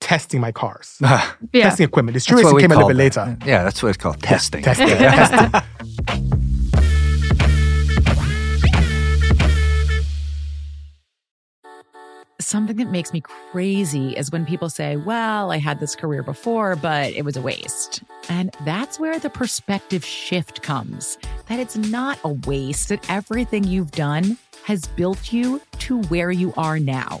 [0.00, 1.28] testing my cars, yeah.
[1.52, 2.14] testing equipment.
[2.14, 3.36] The street That's racing came a little call bit later.
[3.44, 4.62] Yeah, that's what it's called testing.
[4.62, 5.60] Testing, testing.
[12.40, 16.76] Something that makes me crazy is when people say, Well, I had this career before,
[16.76, 18.02] but it was a waste.
[18.30, 23.90] And that's where the perspective shift comes that it's not a waste, that everything you've
[23.90, 27.20] done has built you to where you are now.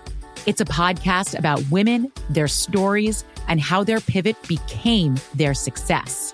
[0.47, 6.33] It's a podcast about women, their stories, and how their pivot became their success.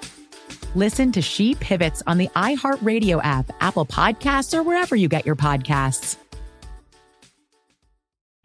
[0.75, 5.35] Listen to She Pivots on the iHeartRadio app, Apple Podcasts, or wherever you get your
[5.35, 6.15] podcasts.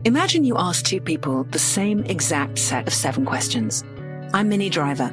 [0.05, 3.85] Imagine you ask two people the same exact set of seven questions.
[4.35, 5.12] I'm Minnie Driver,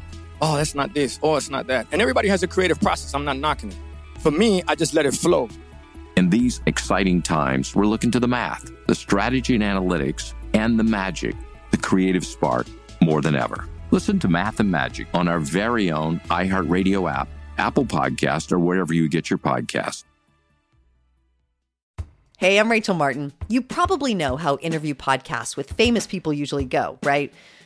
[0.41, 1.19] Oh, that's not this.
[1.21, 1.87] Oh, it's not that.
[1.91, 3.13] And everybody has a creative process.
[3.13, 3.77] I'm not knocking it.
[4.19, 5.49] For me, I just let it flow.
[6.17, 10.83] In these exciting times, we're looking to the math, the strategy and analytics, and the
[10.83, 11.35] magic,
[11.69, 12.67] the creative spark,
[13.01, 13.67] more than ever.
[13.91, 17.27] Listen to Math and Magic on our very own iHeartRadio app,
[17.57, 20.03] Apple Podcast, or wherever you get your podcasts.
[22.37, 23.33] Hey, I'm Rachel Martin.
[23.49, 27.31] You probably know how interview podcasts with famous people usually go, right?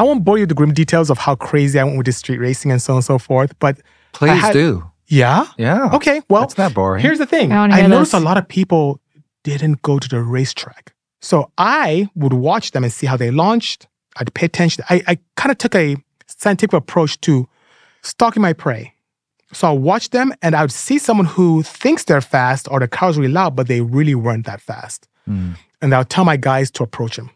[0.00, 2.12] I won't bore you with the grim details of how crazy I went with the
[2.12, 3.80] street racing and so on and so forth, but
[4.12, 4.90] Please had- do.
[5.08, 5.46] Yeah.
[5.58, 5.90] Yeah.
[5.92, 6.22] Okay.
[6.30, 7.02] Well, That's not boring.
[7.02, 7.52] Here's the thing.
[7.52, 8.22] I I noticed this.
[8.22, 9.00] a lot of people
[9.42, 10.94] didn't go to the racetrack.
[11.20, 13.88] So I would watch them and see how they launched.
[14.16, 14.84] I'd pay attention.
[14.88, 15.96] I, I kind of took a
[16.28, 17.46] scientific approach to
[18.02, 18.94] stalking my prey.
[19.52, 22.88] So I watch them and I would see someone who thinks they're fast or the
[22.88, 25.08] car's really loud, but they really weren't that fast.
[25.28, 25.56] Mm.
[25.82, 27.30] And I'll tell my guys to approach him.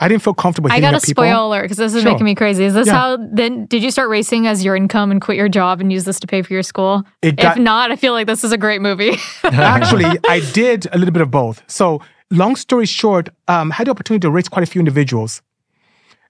[0.00, 2.12] I didn't feel comfortable I got a spoiler because this is Sure.
[2.12, 2.64] making me crazy.
[2.64, 2.92] Is this Yeah.
[2.94, 6.04] how then did you start racing as your income and quit your job and use
[6.04, 7.02] this to pay for your school?
[7.22, 9.16] It got- if not, I feel like this is a great movie.
[9.44, 11.62] Actually, I did a little bit of both.
[11.66, 15.40] So, long story short, um, had the opportunity to race quite a few individuals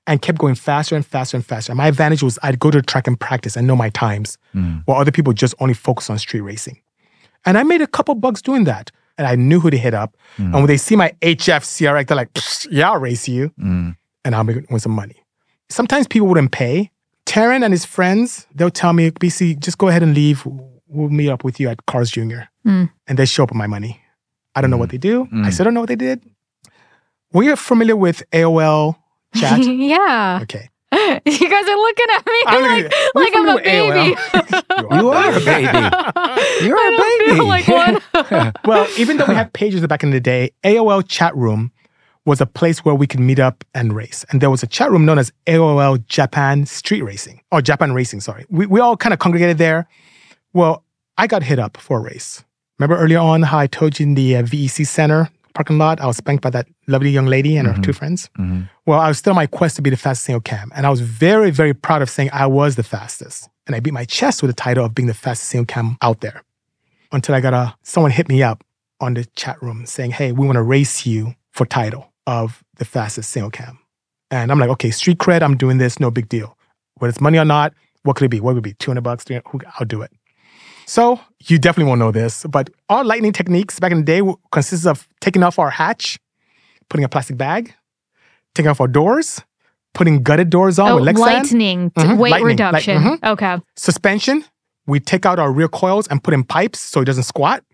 [0.06, 1.74] and kept going faster and faster and faster.
[1.74, 4.38] My advantage was I'd go to the track and practice and know my times,
[4.84, 6.78] while other people just only focus on street racing.
[7.44, 8.92] And I made a couple bucks doing that.
[9.18, 10.16] And I knew who to hit up.
[10.36, 10.66] And when mm.
[10.66, 12.30] they see my HF CRX, they're like,
[12.70, 13.50] yeah, I'll race you.
[13.58, 13.96] Mm.
[14.24, 15.16] And I'll make win some money.
[15.68, 16.90] Sometimes people wouldn't pay.
[17.24, 20.46] Taryn and his friends, they'll tell me, Bisi, just go ahead and leave.
[20.88, 22.44] We'll meet up with you at Carl's Jr.
[22.66, 22.90] Mm.
[23.06, 24.00] And they show up with my money.
[24.54, 24.92] I don't know what mm.
[24.92, 25.28] they do.
[25.32, 26.22] I still don't know what they did.
[27.32, 28.96] Were you familiar with AOL
[29.34, 29.58] chat?
[29.64, 30.40] yeah.
[30.42, 30.70] okay.
[31.26, 34.16] You guys are looking at me I'm like, like I'm a baby.
[34.96, 35.72] You are a baby.
[36.66, 37.40] You're a baby.
[37.40, 38.00] like one.
[38.64, 41.72] well, even though we had pages back in the day, AOL chat room
[42.24, 44.24] was a place where we could meet up and race.
[44.30, 48.20] And there was a chat room known as AOL Japan Street Racing, or Japan Racing,
[48.20, 48.44] sorry.
[48.50, 49.88] We, we all kind of congregated there.
[50.52, 50.84] Well,
[51.18, 52.44] I got hit up for a race.
[52.78, 56.06] Remember earlier on how I told you in the uh, VEC Center parking lot, I
[56.06, 57.90] was spanked by that lovely young lady and her two mm-hmm.
[57.92, 58.28] friends?
[58.38, 58.62] Mm-hmm.
[58.84, 60.70] Well, I was still on my quest to be the fastest single cam.
[60.76, 63.48] And I was very, very proud of saying I was the fastest.
[63.66, 66.20] And I beat my chest with the title of being the fastest single cam out
[66.20, 66.42] there
[67.10, 68.62] until I got a someone hit me up
[69.00, 72.84] on the chat room saying, "Hey, we want to race you for title of the
[72.84, 73.78] fastest single cam."
[74.30, 75.42] And I'm like, "Okay, street cred.
[75.42, 75.98] I'm doing this.
[75.98, 76.56] No big deal.
[76.98, 78.40] Whether it's money or not, what could it be?
[78.40, 78.74] What would it be?
[78.74, 79.24] 200 bucks?
[79.80, 80.12] I'll do it."
[80.86, 84.22] So you definitely won't know this, but our lightning techniques back in the day
[84.52, 86.18] consisted of taking off our hatch,
[86.88, 87.74] putting a plastic bag,
[88.54, 89.40] taking off our doors,
[89.94, 93.02] putting gutted doors on Oh, with Lexan lightning, Mhm, weight lightning, reduction.
[93.02, 93.24] mhm.
[93.32, 93.60] Okay.
[93.76, 94.44] suspension.
[94.86, 97.64] We take out our rear coils and put in pipes so it doesn't squat.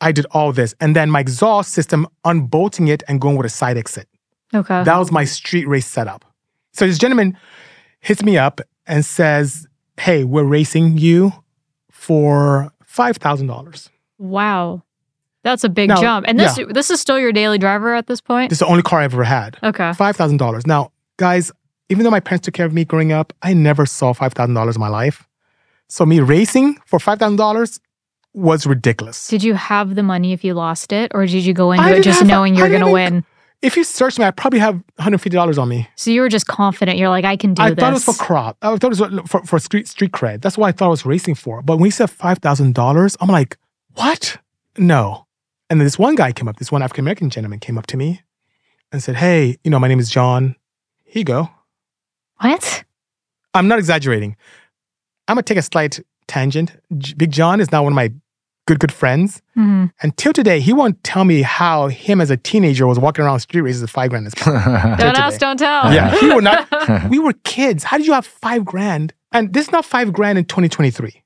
[0.00, 0.74] I did all this.
[0.80, 4.08] And then my exhaust system, unbolting it and going with a side exit.
[4.54, 4.82] Okay.
[4.84, 6.24] That was my street race setup.
[6.72, 7.36] So this gentleman
[8.00, 9.66] hits me up and says,
[10.00, 11.32] hey, we're racing you
[12.04, 13.88] for $5,000.
[14.18, 14.82] Wow.
[15.42, 16.26] That's a big Now, jump.
[16.28, 16.66] And this yeah.
[16.68, 18.50] this is still your daily driver at this point?
[18.50, 19.56] This is the only car I've ever had.
[19.62, 19.90] Okay.
[19.90, 20.66] $5,000.
[20.66, 21.50] Now, guys,
[21.88, 24.80] even though my parents took care of me growing up, I never saw $5,000 in
[24.80, 25.26] my life.
[25.88, 27.80] So me racing for $5,000
[28.32, 29.28] was ridiculous.
[29.28, 31.92] Did you have the money if you lost it, or did you go into I
[31.92, 33.24] it just have- knowing you're going to win?
[33.64, 35.88] If you search me, I probably have $150 on me.
[35.96, 36.98] So you were just confident.
[36.98, 37.78] You're like, I can do I this.
[37.78, 38.58] I thought it was for crop.
[38.60, 40.42] I thought it was for, for street street cred.
[40.42, 41.62] That's what I thought I was racing for.
[41.62, 43.56] But when he said five thousand dollars, I'm like,
[43.94, 44.36] what?
[44.76, 45.26] No.
[45.70, 46.58] And then this one guy came up.
[46.58, 48.20] This one African American gentleman came up to me
[48.92, 50.56] and said, "Hey, you know, my name is John.
[51.04, 51.48] Here you go."
[52.40, 52.84] What?
[53.54, 54.36] I'm not exaggerating.
[55.26, 56.76] I'm gonna take a slight tangent.
[56.98, 58.12] J- Big John is now one of my
[58.66, 59.42] good good friends.
[59.56, 59.90] Mhm.
[60.02, 63.40] Until today, he won't tell me how him as a teenager was walking around the
[63.40, 64.34] street races with five grand his.
[64.44, 65.92] Don't ask, don't tell.
[65.92, 66.68] Yeah, he would not.
[67.10, 67.84] we were kids.
[67.84, 69.12] How did you have five grand?
[69.32, 71.22] And this is not five grand in 2023.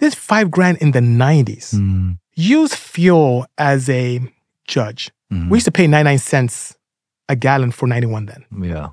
[0.00, 1.74] This is five grand in the 90s.
[1.74, 4.20] Mm, Use fuel as a
[4.66, 5.10] judge.
[5.32, 6.74] mm, We used to pay 99 cents
[7.28, 8.44] a gallon for 91 then.
[8.60, 8.88] yeah,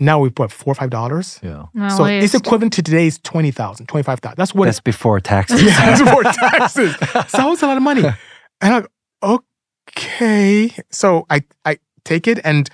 [0.00, 1.40] Now we put four or five dollars.
[1.42, 1.64] yeah.
[1.78, 4.36] At So it's equivalent to today's 20,000, 25,000.
[4.36, 5.62] That's what That's before taxes.
[5.64, 6.94] yeah, that's before taxes.
[7.30, 8.02] So that was a lot of money.
[8.60, 9.40] And I'm like,
[9.88, 10.70] okay.
[10.90, 12.40] So I, I take it.
[12.44, 12.68] And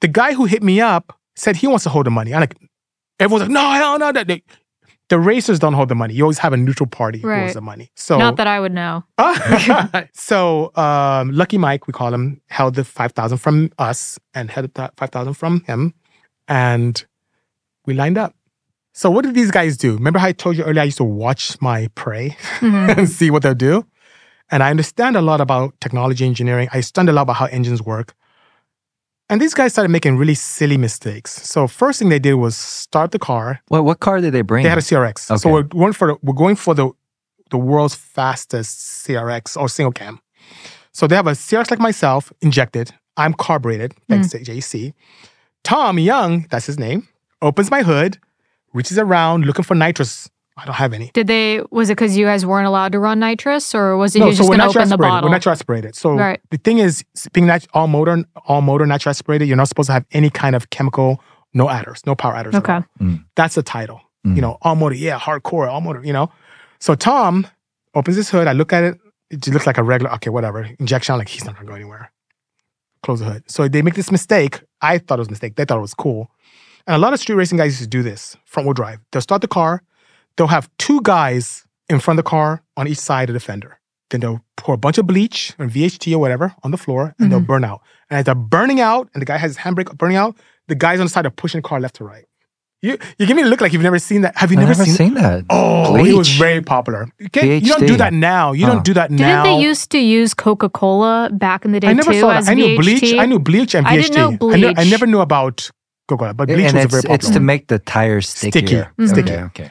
[0.00, 2.34] the guy who hit me up said he wants to hold the money.
[2.34, 2.56] I'm like,
[3.20, 4.10] everyone's like, no, hell no.
[4.10, 4.24] no.
[4.24, 4.42] They-
[5.10, 6.12] the racers don't hold the money.
[6.12, 7.90] You always have a neutral party who holds the money.
[7.96, 9.04] So Not that I would know.
[10.12, 14.92] so um, Lucky Mike, we call him, held the 5,000 from us and held the
[14.98, 15.94] 5,000 from him.
[16.48, 17.04] And
[17.86, 18.34] we lined up.
[18.94, 19.94] So what did these guys do?
[19.94, 22.88] Remember how I told you earlier I used to watch my prey Mhm.
[22.98, 23.86] and see what they'll do?
[24.50, 26.68] And I understand a lot about technology engineering.
[26.72, 28.14] I understand a lot about how engines work.
[29.30, 31.32] And these guys started making really silly mistakes.
[31.46, 33.60] So first thing they did was start the car.
[33.68, 34.62] What what car did they bring?
[34.62, 35.30] They had a CRX.
[35.30, 35.38] Okay.
[35.38, 36.90] So we're going for the, we're going for the
[37.50, 40.18] the world's fastest CRX or single cam.
[40.92, 42.92] So they have a CRX like myself, injected.
[43.18, 44.94] I'm carbureted, thanks to JC.
[45.68, 47.06] Tom Young, that's his name,
[47.42, 48.16] opens my hood,
[48.72, 50.30] reaches around looking for nitrous.
[50.56, 51.10] I don't have any.
[51.12, 51.60] Did they?
[51.70, 54.32] Was it because you guys weren't allowed to run nitrous, or was it No, you
[54.32, 55.28] so just we're going to natural open the bottle?
[55.28, 55.94] We're natural aspirated.
[55.94, 56.40] So Right.
[56.50, 57.04] the thing is,
[57.34, 60.56] being nat- all motor, all motor natural aspirated, you're not supposed to have any kind
[60.56, 62.54] of chemical, no adders, no power adders.
[62.54, 62.80] Okay.
[62.98, 63.24] Mm.
[63.36, 64.00] That's the title.
[64.26, 64.36] Mm.
[64.36, 66.32] You know, all motor, yeah, hardcore, all motor, you know.
[66.80, 67.46] So Tom
[67.94, 68.46] opens his hood.
[68.48, 68.98] I look at it.
[69.30, 70.66] It looks like a regular, okay, whatever.
[70.80, 71.12] Injection.
[71.12, 72.10] I'm like, he's not gonna go anywhere.
[73.02, 73.44] Close the hood.
[73.50, 74.60] So they make this mistake.
[74.80, 75.56] I thought it was a mistake.
[75.56, 76.30] They thought it was cool.
[76.86, 79.00] And a lot of street racing guys used to do this front wheel drive.
[79.12, 79.82] They'll start the car.
[80.36, 83.78] They'll have two guys in front of the car on each side of the fender.
[84.10, 87.30] Then they'll pour a bunch of bleach or VHT or whatever on the floor and
[87.30, 87.46] they'll mm-hmm.
[87.46, 87.82] burn out.
[88.08, 90.36] And as they're burning out and the guy has his handbrake burning out,
[90.68, 92.24] the guys on the side are pushing the car left to right.
[92.80, 94.36] You you give me a look like you've never seen that.
[94.36, 95.44] Have you never, never seen, seen that.
[95.50, 97.08] Oh, it was very popular.
[97.18, 98.52] You, can't- you don't do that now.
[98.52, 98.74] You Huh.
[98.74, 99.42] don't do that now.
[99.42, 102.30] Didn't they used to use Coca Cola back in the day I never too saw
[102.30, 102.52] as that.
[102.52, 102.80] I knew VHT?
[103.00, 103.14] bleach.
[103.14, 103.90] I knew bleach and VHT.
[103.90, 105.68] I didn't know I, knew- I never knew about
[106.06, 107.14] Coca-Cola, but bleach and was it's, very popular.
[107.16, 108.50] it's to make the tires Sticky.
[108.60, 108.92] stickier.
[109.04, 109.32] Sticky.
[109.32, 109.70] Okay, okay.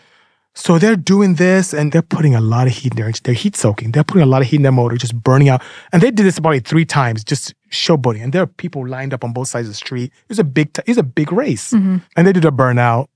[0.59, 3.11] So they're doing this and they're putting a lot of heat in there.
[3.23, 3.91] They're heat soaking.
[3.91, 5.61] They're putting a lot of heat in their motor, just burning out.
[5.93, 8.23] And they did this about three times, just showboating.
[8.23, 10.05] And there are people lined up on both sides of the street.
[10.05, 11.73] It was a big, t- it was a big race.
[11.73, 12.01] Mhm.
[12.15, 13.07] And they do the burnout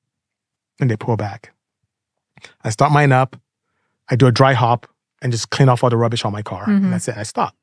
[0.79, 1.51] and they pull back.
[2.63, 3.35] I start mine up.
[4.09, 4.85] I do a dry hop
[5.23, 6.65] and just clean off all the rubbish on my car.
[6.67, 6.83] Mhm.
[6.83, 7.17] And that's it.
[7.17, 7.55] I stop.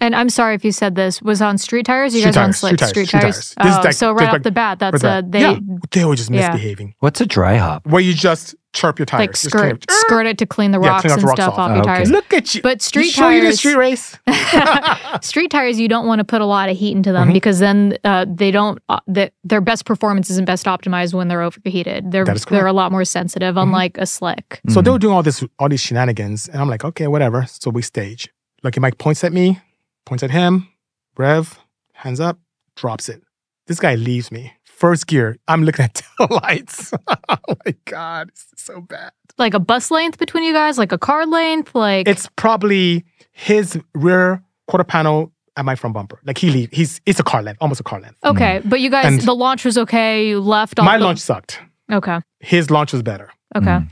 [0.00, 2.14] And I'm sorry if you said this was on street tires.
[2.14, 3.54] You Street guys on tires, slick street tires, street street tires.
[3.54, 3.66] tires.
[3.66, 5.30] This is Oh, like- so right off like- the bat, that's Right a back.
[5.32, 5.58] they yeah,
[5.90, 6.50] they were just yeah.
[6.52, 6.94] misbehaving.
[7.00, 7.86] What's a dry hop?
[7.86, 9.20] Where you just chirp your tires.
[9.20, 11.26] like Just clean skirt up- skirt it to clean the Yeah, rocks clean and the
[11.26, 11.58] rocks stuff off.
[11.58, 11.94] off Oh, your okay.
[11.96, 12.10] tires.
[12.10, 12.62] Look at you.
[12.62, 14.18] But street you sure you did a tires- street race?
[15.22, 17.32] Street tires, you don't want to put a lot of heat into them Mhm.
[17.32, 18.78] because then uh, they don't.
[18.88, 22.12] Uh, the, their best performance isn't best optimized when they're overheated.
[22.12, 23.62] They're That is they're a lot more sensitive, Mhm.
[23.64, 24.60] unlike a slick.
[24.68, 24.84] So Mm.
[24.84, 27.46] they were doing all this, all these shenanigans, and I'm like, okay, whatever.
[27.48, 28.28] So we stage.
[28.62, 29.60] Lucky Mike points at me,
[30.08, 30.68] points at him,
[31.16, 31.58] Rev,
[31.92, 32.38] hands up,
[32.76, 33.22] drops it.
[33.66, 34.52] This guy leaves me.
[34.64, 36.92] First gear, I'm looking at tail lights.
[37.28, 39.12] oh my God, this is so bad.
[39.36, 43.78] Like a bus length between you guys, like a car length, like It's probably his
[43.94, 46.20] rear quarter panel at my front bumper.
[46.24, 48.16] Like he leave, he's it's a car length, almost a car length.
[48.24, 48.62] okay.
[48.64, 50.28] But you guys, And- the launch was okay.
[50.28, 50.78] You left.
[50.78, 51.60] Off My the- launch sucked.
[51.90, 52.20] Okay.
[52.40, 53.66] His launch was better, Okay.
[53.66, 53.90] Mm.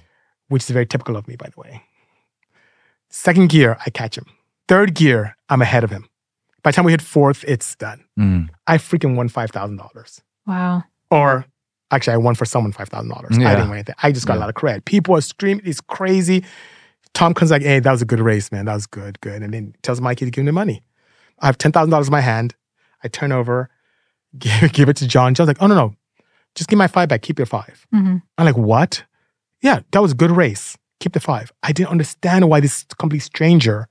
[0.49, 1.83] which is very typical of me, by the way.
[3.09, 4.27] Second gear, I catch him.
[4.69, 6.09] Third gear, I'm ahead of him.
[6.63, 8.05] By the time we hit fourth, it's done.
[8.19, 8.49] Mm.
[8.67, 10.21] I freaking won five thousand dollars.
[10.47, 10.83] Wow.
[11.11, 11.47] Or
[11.91, 13.39] actually, I won for someone five thousand dollars.
[13.39, 13.95] I didn't win anything.
[14.03, 14.39] I just got Yeah.
[14.39, 14.85] a lot of credit.
[14.85, 15.65] People are screaming.
[15.65, 16.45] It's crazy.
[17.15, 18.65] Tom comes like, "Hey, that was a good race, man.
[18.65, 20.83] That was good, good." And then tells Mikey to give him the money.
[21.39, 22.55] I have ten thousand dollars in my hand.
[23.05, 23.71] I turn over,
[24.39, 25.35] give, give it to John.
[25.35, 25.95] John's like, "Oh no, no,
[26.57, 27.23] just give my five back.
[27.23, 27.87] Keep your five.
[27.95, 28.21] Mhm.
[28.37, 29.05] I'm like, "What?"
[29.63, 30.77] Yeah, that was a good race.
[30.99, 31.53] Keep the five.
[31.63, 33.87] I didn't understand why this complete stranger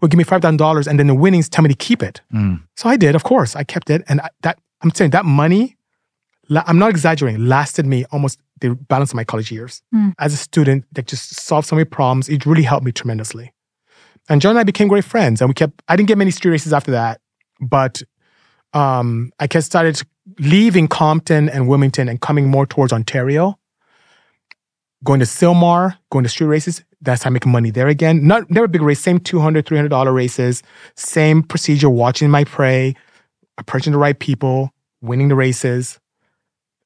[0.00, 2.20] would give me five thousand dollars and then the winnings tell me to keep it.
[2.32, 2.62] Mm.
[2.76, 3.56] So I did, of course.
[3.56, 5.76] I kept it, and I, that I'm saying that money,
[6.50, 9.82] I'm not exaggerating, lasted me almost the balance of my college years.
[9.94, 10.14] Mm.
[10.18, 12.28] As a student, that just solved so many problems.
[12.28, 13.52] It really helped me tremendously.
[14.28, 15.82] And John and I became great friends, and we kept.
[15.88, 17.20] I didn't get many street races after that,
[17.60, 18.02] but
[18.72, 20.02] um, I kept started
[20.38, 23.58] leaving Compton and Wilmington and coming more towards Ontario.
[25.04, 26.82] Going to Sylmar, going to street races.
[27.06, 28.26] That's how I make money there again.
[28.26, 30.64] Not never big race, same $200, $300 races,
[30.96, 32.96] same procedure, watching my prey,
[33.58, 36.00] approaching the right people, winning the races.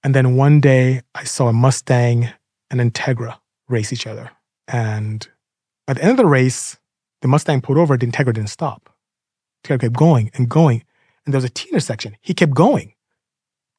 [0.05, 2.29] And then one day I saw a Mustang
[2.71, 4.31] and Integra race each other.
[4.69, 5.27] And
[5.89, 6.79] at the end of the race,
[7.23, 8.95] the Mustang pulled over, the Integra didn't stop.
[9.65, 10.85] Integra kept going and going.
[11.25, 12.15] And there was a a T intersection.
[12.21, 12.93] He kept going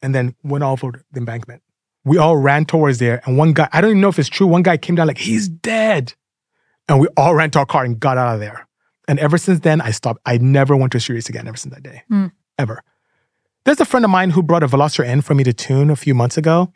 [0.01, 1.61] and then went off over the embankment.
[2.03, 3.21] We all ran towards there.
[3.27, 5.19] And one guy, I don't even know if it's true, one guy came down like,
[5.19, 6.15] he's dead.
[6.89, 8.67] And we all ran to our car and got out of there.
[9.07, 10.19] And ever since then, I stopped.
[10.25, 12.03] I never went to a street again ever since that day.
[12.11, 12.31] Mm.
[12.57, 12.83] Ever.
[13.65, 15.95] There's a friend of mine who brought a Veloster in for me to tune a
[15.95, 16.71] few months ago.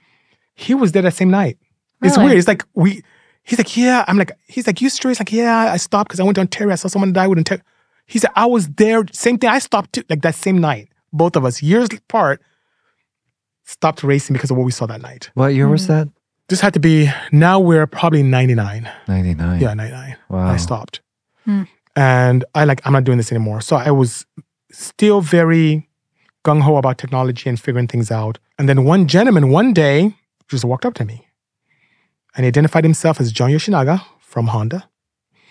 [0.53, 1.57] He was there that same night.
[2.01, 2.37] It's weird.
[2.37, 3.01] It's like we,
[3.43, 4.05] he's like, yeah.
[4.07, 5.19] I'm like, he's like, you street?
[5.19, 6.71] Like, yeah, I stopped because I went to Ontario.
[6.71, 7.63] I saw someone die with Ontario.
[8.05, 9.03] He said, I was there.
[9.11, 9.49] Same thing.
[9.49, 10.03] I stopped too.
[10.09, 10.89] Like that same night.
[11.11, 12.41] Both of us, years apart,
[13.63, 15.31] stopped racing because of what we saw that night.
[15.33, 15.71] What year Mm.
[15.71, 16.07] was that?
[16.47, 18.89] This had to be, now we're probably 99.
[19.07, 19.61] 99.
[19.61, 20.17] Yeah, 99.
[20.29, 20.47] Wow.
[20.47, 21.01] I stopped.
[21.43, 21.63] Hmm.
[21.95, 23.61] And I like, I'm not doing this anymore.
[23.61, 24.25] So I was
[24.71, 25.89] still very
[26.43, 28.37] gung ho about technology and figuring things out.
[28.59, 30.15] And then one gentleman one day
[30.47, 31.27] just walked up to me
[32.35, 34.87] and he identified himself as John Yoshinaga from Honda.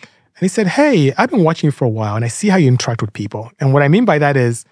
[0.03, 2.57] And he said, Hey, I've been watching you for a while and I see how
[2.57, 3.51] you interact with people.
[3.59, 4.65] And what I mean by that is,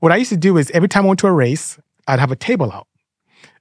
[0.00, 2.30] what I used to do is every time I went to a race, I'd have
[2.30, 2.86] a table out.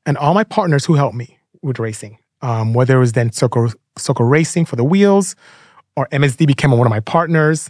[0.05, 1.37] And all my partners who helped me
[1.68, 5.36] with racing, um, whether it was then Circle, Circle Racing for the wheels,
[5.95, 7.70] or MSD became one of my partners.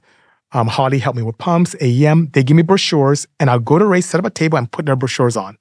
[0.53, 2.31] Um, Holley helped me with pumps, AEM.
[2.31, 4.85] They give me brochures, and I'll go to race, set up a table, and put
[4.85, 5.57] their brochures on.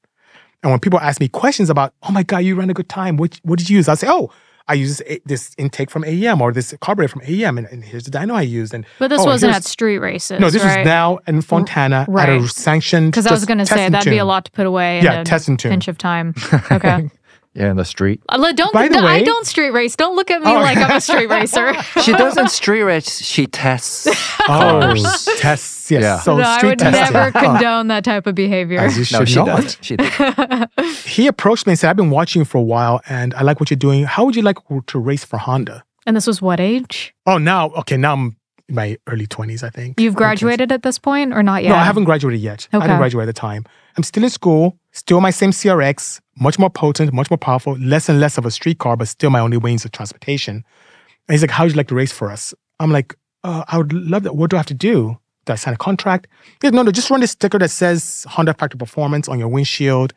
[0.62, 3.16] And when people ask me questions about, oh my God, you ran a good time,
[3.16, 3.88] what, what did you use?
[3.88, 4.30] I'll say, oh,
[4.68, 8.04] I use this, this intake from AEM or this carburetor from AEM, and, and here's
[8.04, 8.74] the dyno I used.
[8.74, 10.40] And But this oh, wasn't at street races.
[10.40, 10.78] No, this right?
[10.78, 12.50] was now in Fontana at a right.
[12.50, 13.12] sanctioned.
[13.12, 15.02] Because I was going to say that'd be a lot to put away.
[15.02, 15.70] Yeah, in a test and tune.
[15.70, 16.34] pinch of time.
[16.70, 17.10] Okay.
[17.56, 18.20] Yeah, in the street.
[18.28, 19.96] Uh, Don't By the I way- don't street race.
[19.96, 20.60] Don't look at me Oh.
[20.60, 21.72] like I'm a street racer.
[22.02, 24.06] She doesn't street race, she tests.
[24.48, 25.24] Oh, cars.
[25.40, 26.02] tests, yes.
[26.02, 26.20] Yeah.
[26.20, 27.12] So no, I would testing.
[27.14, 27.40] never Huh.
[27.40, 28.78] condone that type of behavior.
[28.78, 29.46] As you should No, she not.
[29.62, 29.78] does.
[29.80, 30.68] She does.
[31.04, 33.58] He approached me and said, I've been watching you for a while and I like
[33.58, 34.04] what you're doing.
[34.04, 35.82] How would you like to race for Honda?
[36.06, 37.12] and this was what age?
[37.26, 38.36] Oh, now, okay, now I'm
[38.68, 39.98] in my early 20s, I think.
[39.98, 41.70] You've graduated at this point or not yet?
[41.70, 42.68] No, I haven't graduated yet.
[42.72, 43.64] I didn't graduate at the time.
[43.96, 48.08] I'm still in school, still my same CRX, much more potent, much more powerful, less
[48.08, 50.56] and less of a street car, but still my only means of transportation.
[50.56, 52.54] And he's like, How would you like to race for us?
[52.80, 53.14] I'm like,
[53.44, 54.36] uh, I would love that.
[54.36, 55.18] What do I have to do?
[55.44, 56.26] Do I sign a contract?
[56.60, 59.48] He said, No, no, just run this sticker that says Honda Factory Performance on your
[59.48, 60.12] windshield.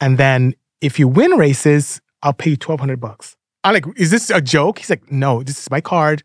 [0.00, 3.36] And then if you win races, I'll pay you 1200 bucks.
[3.64, 4.78] I'm like, Is this a joke?
[4.78, 6.22] He's like, No, this is my card.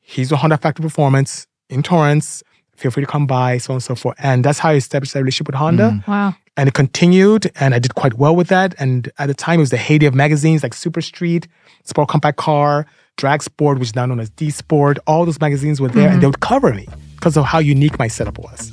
[0.00, 2.42] He's the Honda Factory Performance in Torrance.
[2.76, 4.16] Feel free to come by, so on and so forth.
[4.20, 6.02] And that's how he established that relationship with Honda.
[6.06, 6.34] Wow.
[6.58, 8.74] And it continued, and I did quite well with that.
[8.80, 11.46] And at the time, it was the heyday of magazines like Super Street,
[11.84, 12.84] Sport Compact Car,
[13.16, 14.98] Drag Sport, which is now known as D Sport.
[15.06, 16.20] All those magazines were there, and mm-hmm.
[16.20, 18.72] they would cover me because of how unique my setup was.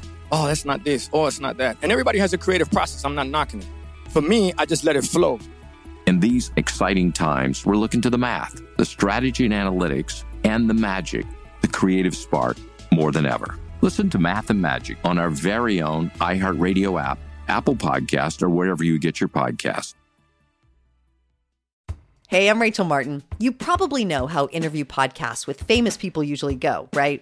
[0.31, 1.09] Oh, that's not this.
[1.11, 1.77] Oh, it's not that.
[1.81, 3.03] And everybody has a creative process.
[3.03, 3.67] I'm not knocking it.
[4.09, 5.39] For me, I just let it flow.
[6.07, 10.73] In these exciting times, we're looking to the math, the strategy and analytics, and the
[10.73, 11.25] magic,
[11.61, 12.57] the creative spark,
[12.91, 13.57] more than ever.
[13.81, 18.83] Listen to Math and Magic on our very own iHeartRadio app, Apple Podcast, or wherever
[18.83, 19.95] you get your podcasts.
[22.27, 23.23] Hey, I'm Rachel Martin.
[23.39, 27.21] You probably know how interview podcasts with famous people usually go, right?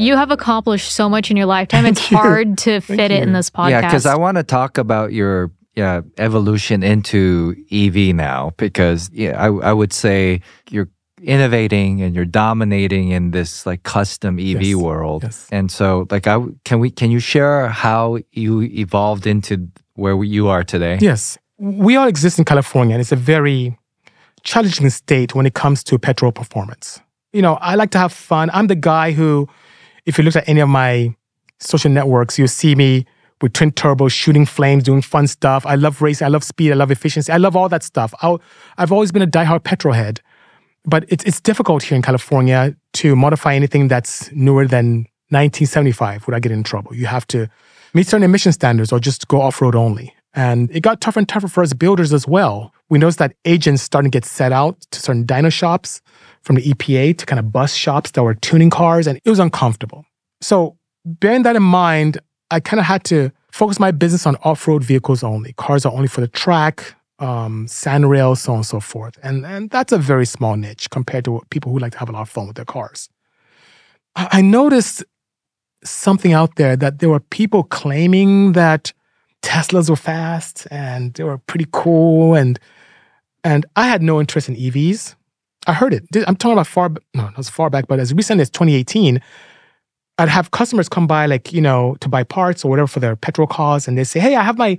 [0.00, 1.86] You have accomplished so much in your lifetime.
[1.86, 2.16] It's you.
[2.16, 3.70] hard to Thank fit it in this podcast.
[3.70, 9.40] Yeah, because I want to talk about your yeah, evolution into EV now, because yeah,
[9.40, 10.40] I, I would say
[10.70, 10.88] you're
[11.22, 15.22] innovating and you're dominating in this like custom EV Yes, world.
[15.22, 15.46] yes.
[15.52, 20.48] And so, like, I can we can you share how you evolved into where you
[20.48, 20.98] are today?
[21.00, 21.38] Yes.
[21.58, 23.78] We all exist in California, and it's a very
[24.44, 27.00] challenging state when it comes to petrol performance.
[27.32, 28.50] You know, I like to have fun.
[28.52, 29.46] I'm the guy who,
[30.06, 31.14] if you look at any of my
[31.58, 33.06] social networks, you'll see me
[33.40, 35.64] with twin turbos, shooting flames, doing fun stuff.
[35.64, 36.26] I love racing.
[36.26, 36.72] I love speed.
[36.72, 37.32] I love efficiency.
[37.32, 38.12] I love all that stuff.
[38.20, 38.40] I'll,
[38.76, 40.20] I've always been a diehard petrol head.
[40.84, 46.42] But it's, it's difficult here in California to modify anything that's newer than 1975 without
[46.42, 46.94] getting in trouble.
[46.94, 47.48] You have to
[47.94, 50.14] meet certain emission standards or just go off road only.
[50.34, 52.72] And it got tougher and tougher for us builders as well.
[52.88, 56.00] We noticed that agents starting to get set out to certain dyno shops
[56.42, 59.38] from the EPA to kind of bus shops that were tuning cars, and it was
[59.38, 60.04] uncomfortable.
[60.40, 62.18] So, bearing that in mind,
[62.50, 65.52] I kind of had to focus my business on off road vehicles only.
[65.54, 69.18] Cars are only for the track, um, sand rails, so on and so forth.
[69.22, 72.12] And, and that's a very small niche compared to people who like to have a
[72.12, 73.08] lot of fun with their cars.
[74.16, 75.04] I, I noticed
[75.84, 78.92] something out there that there were people claiming that
[79.42, 82.58] Teslas were fast and they were pretty cool and
[83.42, 85.14] and I had no interest in EVs.
[85.66, 86.04] I heard it.
[86.26, 89.20] I'm talking about far no, not as far back, but as recent as 2018,
[90.18, 93.16] I'd have customers come by like, you know, to buy parts or whatever for their
[93.16, 94.78] petrol cars and they say, "Hey, I have my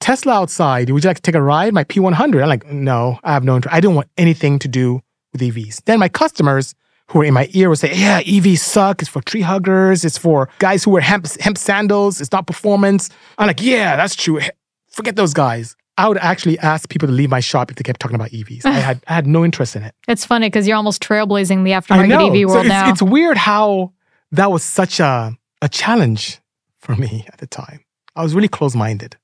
[0.00, 0.90] Tesla outside.
[0.90, 1.74] Would you like to take a ride?
[1.74, 3.74] My P100." I'm like, "No, I have no interest.
[3.74, 5.00] I don't want anything to do
[5.32, 6.74] with EVs." Then my customers
[7.08, 9.00] who were in my ear would say, Yeah, EVs suck.
[9.00, 10.04] It's for tree huggers.
[10.04, 12.20] It's for guys who wear hemp, hemp sandals.
[12.20, 13.10] It's not performance.
[13.38, 14.40] I'm like, Yeah, that's true.
[14.88, 15.76] Forget those guys.
[15.98, 18.64] I would actually ask people to leave my shop if they kept talking about EVs.
[18.66, 19.94] I had I had no interest in it.
[20.08, 22.42] it's funny because you're almost trailblazing the aftermarket.
[22.42, 22.90] EV So world it's, now.
[22.90, 23.92] it's weird how
[24.32, 26.40] that was such a, a challenge
[26.78, 27.80] for me at the time.
[28.14, 29.16] I was really close minded.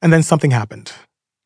[0.00, 0.92] And then something happened.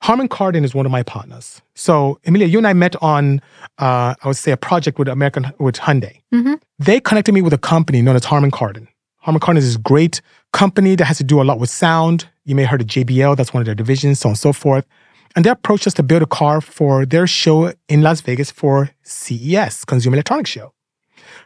[0.02, 1.60] Harman Kardon is one of my partners.
[1.74, 3.40] So, Emelia, you and I met on,
[3.78, 6.20] uh, I would say, a project with American with Hyundai.
[6.32, 6.60] Mhm.
[6.78, 8.88] They connected me with a company known as Harman Kardon.
[9.20, 10.20] Harman Kardon is this great
[10.52, 12.28] company that has to do a lot with sound.
[12.46, 14.52] You may have heard of JBL, that's one of their divisions, so on and so
[14.52, 14.86] forth.
[15.34, 18.90] And they approached us to build a car for their show in Las Vegas for
[19.02, 20.72] CES, Consumer Electronics Show.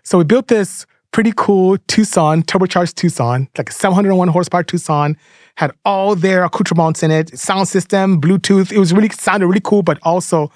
[0.03, 5.17] So we built this pretty cool Tucson, turbocharged Tucson, like a 701 horsepower Tucson,
[5.57, 8.71] had all their accoutrements in it, sound system, Bluetooth.
[8.71, 10.53] It was really sounded really cool, but also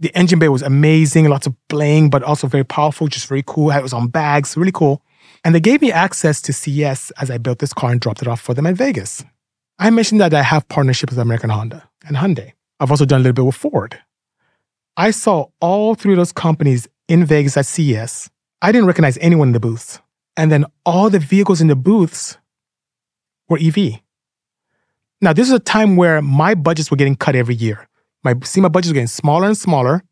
[0.00, 3.70] the engine bay was amazing, lots of bling, but also very powerful, just very cool.
[3.70, 5.02] It was on bags, really cool.
[5.44, 8.28] And they gave me access to CES as I built this car and dropped it
[8.28, 9.24] off for them at Vegas.
[9.78, 12.52] I mentioned that I have partnerships with American Honda and Hyundai.
[12.80, 13.98] I've also done a little bit with Ford.
[14.96, 18.30] I saw all three of those companies in Vegas at CES.
[18.62, 20.00] I didn't recognize anyone in the booths.
[20.36, 22.38] And then all the vehicles in the booths
[23.48, 24.00] were EV.
[25.20, 27.88] Now, this is a time where my budgets were getting cut every year.
[28.22, 30.02] My see my budgets were getting smaller and smaller.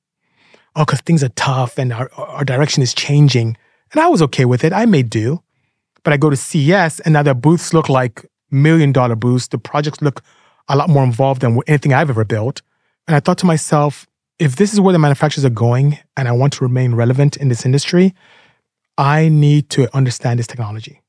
[0.75, 3.57] Uh, oh, because things are tough and our, our direction is changing.
[3.93, 4.73] And I was okay with it.
[4.73, 5.43] I made do.
[6.03, 9.51] But I go to CES and now the booths look like million dollar boost.
[9.51, 10.23] The projects look
[10.69, 12.63] a lot more involved than anything I've ever built.
[13.07, 14.07] And I thought to myself,
[14.39, 17.49] if this is where the manufacturers are going and I want to remain relevant in
[17.49, 18.15] this industry,
[18.99, 21.01] I need to understand this technology.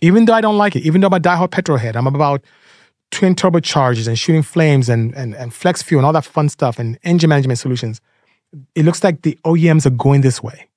[0.00, 2.44] Even though I don't like it, even though I'm a diehard petrol head, I'm about
[3.10, 6.78] twin turbochargers and shooting flames and, and, and flex fuel and all that fun stuff
[6.78, 8.00] and engine management solutions.
[8.74, 10.68] It looks like the OEMs are going this way.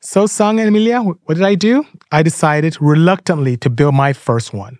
[0.00, 1.86] So, Sung and Emelia, what did I do?
[2.12, 4.78] I decided reluctantly to build my first one.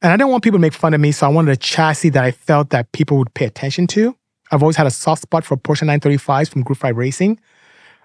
[0.00, 2.10] And I didn't want people to make fun of me, so I wanted a chassis
[2.10, 4.16] that I felt that people would pay attention to.
[4.50, 7.38] I've always had a soft spot for Porsche 935s from Group 5 Racing.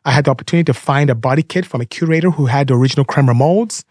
[0.05, 2.73] I had the opportunity to find a body kit from a curator who had the
[2.73, 3.85] original Kremer molds.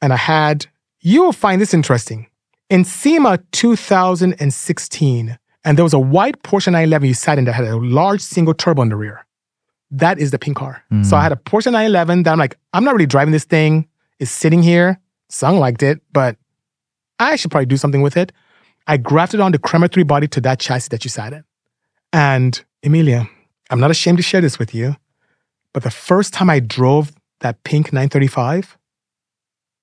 [0.00, 0.66] And I had,
[1.00, 2.28] you will find this interesting.
[2.68, 7.66] In SEMA 2016, and there was a white Porsche 911 you sat in that had
[7.66, 9.26] a large single turbo in the rear.
[9.90, 10.84] That is the pink car.
[10.92, 11.04] Mm.
[11.04, 13.88] So I had a Porsche 911 that I'm like, I'm not really driving this thing.
[14.20, 15.00] It's sitting here.
[15.28, 16.36] Sung liked it, but
[17.20, 18.32] I should probably do something with it.
[18.86, 21.44] I grafted on the 3 body to that chassis that you sat in.
[22.12, 23.28] And Emelia,
[23.70, 24.96] I'm not ashamed to share this with you,
[25.72, 28.76] but the first time I drove that pink 935,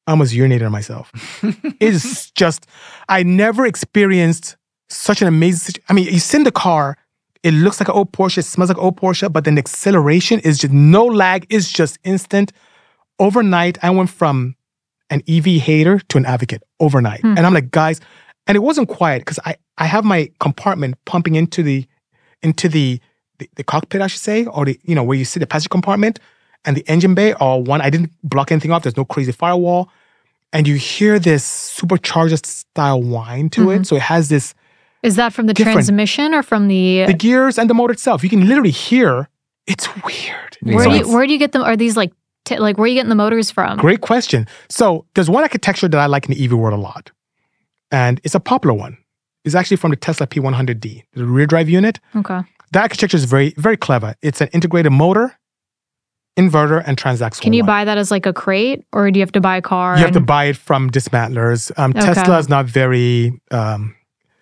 [0.07, 1.11] I almost urinated on myself.
[1.79, 2.65] it's just,
[3.07, 4.57] I never experienced
[4.89, 6.97] such an amazing I mean, you sit in the car,
[7.43, 9.59] it looks like an old Porsche, it smells like an old Porsche, but then the
[9.59, 12.51] acceleration is just no lag, it's just instant.
[13.19, 14.56] Overnight, I went from
[15.09, 17.21] an EV hater to an advocate overnight.
[17.21, 17.35] Hmm.
[17.37, 18.01] And I'm like, guys,
[18.47, 21.85] and it wasn't quiet because I, I have my compartment pumping into the
[22.43, 22.99] into the,
[23.39, 25.69] the, the cockpit, I should say, or the you know where you sit the passenger
[25.69, 26.19] compartment
[26.65, 27.81] and the engine bay or one.
[27.81, 28.83] I didn't block anything off.
[28.83, 29.89] There's no crazy firewall,
[30.53, 33.81] and you hear this supercharged style whine to mm-hmm.
[33.81, 33.87] it.
[33.87, 34.53] So it has this.
[35.03, 38.23] Is that from the transmission or from the the gears and the motor itself?
[38.23, 39.29] You can literally hear.
[39.67, 40.57] It's weird.
[40.61, 41.61] Where so do you, where do you get them?
[41.61, 42.13] Are these like
[42.47, 43.77] t- like where are you getting the motors from?
[43.77, 44.47] Great question.
[44.69, 47.11] So there's one architecture that I like in the EV world a lot,
[47.91, 48.97] and it's a popular one
[49.45, 51.99] It's actually from the Tesla P100D, the rear drive unit.
[52.15, 52.41] Okay.
[52.71, 54.15] That architecture is very, very clever.
[54.21, 55.37] It's an integrated motor,
[56.37, 57.41] inverter, and transaxle.
[57.41, 59.61] Can you buy that as like a crate, or do you have to buy a
[59.61, 59.93] car?
[59.93, 60.15] You and...
[60.15, 61.71] have to buy it from dismantlers.
[61.77, 62.13] Um, okay.
[62.13, 63.95] Tesla is not very um,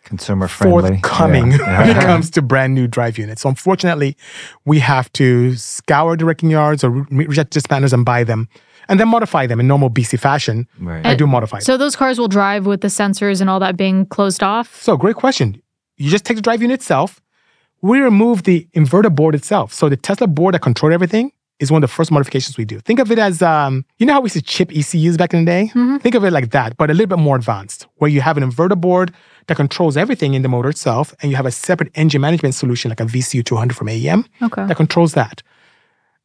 [0.05, 1.79] consumer friendly, forthcoming yeah.
[1.87, 3.41] when it comes to brand new drive units.
[3.41, 4.15] So unfortunately,
[4.63, 8.47] we have to scour the wrecking yards or reject dismantlers and buy them
[8.87, 10.67] and then modify them in normal Bisi fashion.
[10.79, 11.05] Right.
[11.05, 11.59] I do modify.
[11.59, 11.79] So them.
[11.79, 14.81] those cars will drive with the sensors and all that being closed off.
[14.81, 15.61] So great question.
[15.97, 17.21] You just take the drive unit itself.
[17.81, 19.73] We remove the inverter board itself.
[19.73, 22.79] So the Tesla board that controls everything is one of the first modifications we do.
[22.79, 25.45] Think of it as, um, you know how we used to chip ECUs back in
[25.45, 25.71] the day?
[25.73, 25.97] Mm-hmm.
[25.97, 28.49] Think of it like that, but a little bit more advanced, where you have an
[28.49, 29.13] inverter board
[29.47, 32.89] that controls everything in the motor itself, and you have a separate engine management solution
[32.89, 34.65] like a VCU 200 from AEM okay.
[34.65, 35.43] that controls that.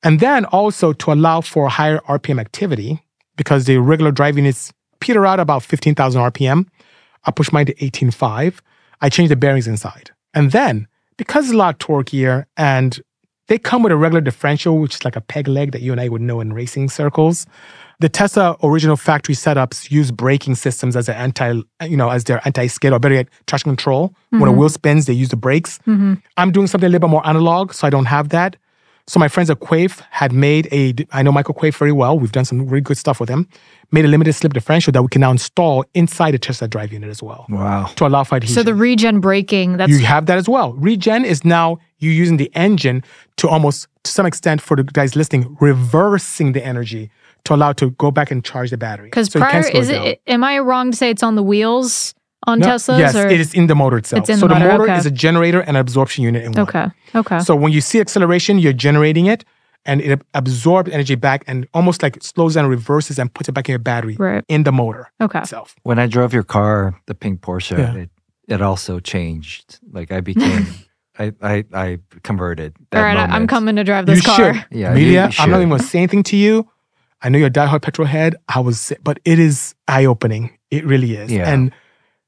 [0.02, 3.02] And then also to allow for higher RPM activity,
[3.36, 6.68] because the regular drive units peter out about 15,000 RPM.
[7.24, 8.60] I push mine to 18.5.
[9.00, 10.10] I change the bearings inside.
[10.32, 13.00] And then, because it's a lot torqueier and
[13.48, 16.00] they come with a regular differential, which is like a peg leg that you and
[16.00, 17.46] I would know in racing circles.
[18.00, 22.40] The Tesla original factory setups use braking systems as an anti, you know, as their
[22.46, 24.08] anti-skid or better yet, traction control.
[24.08, 24.40] Mm-hmm.
[24.40, 24.60] When a mm-hmm.
[24.60, 25.78] wheel spins, they use the brakes.
[25.86, 26.14] Mm-hmm.
[26.38, 28.56] I'm doing something a little bit more analog, so I don't have that.
[29.06, 32.16] So my friends at Quaife had made a, I know Michael Quaife very well.
[32.18, 33.48] We've done some really good stuff with him.
[33.90, 37.10] Made a limited slip differential that we can now install inside the Tesla drive unit
[37.10, 37.44] as well.
[37.48, 37.86] Wow.
[37.96, 38.54] To allow for adhesion.
[38.54, 39.90] So the regen braking, that's...
[39.90, 40.74] You have that as well.
[40.74, 43.02] Regen is now you using the engine
[43.38, 47.10] to almost, to some extent, for the guys listening, reversing the energy
[47.44, 49.06] to allow to go back and charge the battery.
[49.06, 52.14] Because so prior, is it, am I wrong to say it's on the wheels?
[52.46, 52.98] on no, Teslas?
[52.98, 53.28] Yes, or?
[53.28, 54.20] it is in the motor itself.
[54.20, 54.98] It's in so the motor, the motor okay.
[54.98, 56.62] is a generator and absorption unit in one.
[56.62, 56.86] Okay.
[57.14, 57.38] Okay.
[57.40, 59.44] So when you see acceleration, you're generating it
[59.84, 63.68] and it absorbs energy back and almost like slows down, reverses, and puts it back
[63.68, 64.44] in your battery right.
[64.48, 65.40] in the motor okay.
[65.40, 65.74] itself.
[65.82, 67.94] When I drove your car, the pink Porsche, yeah.
[67.94, 68.10] it,
[68.48, 69.78] it also changed.
[69.90, 70.66] Like I became.
[71.18, 72.74] I, I, I converted.
[72.92, 73.32] All right, moment.
[73.34, 74.54] I'm coming to drive this you car.
[74.54, 74.66] Should.
[74.70, 76.66] Yeah, Media, you, you I'm not even going to say anything to you.
[77.22, 78.36] I know you're a diehard petrol head.
[78.48, 80.56] I was, but it is eye opening.
[80.70, 81.30] It really is.
[81.30, 81.52] Yeah.
[81.52, 81.72] And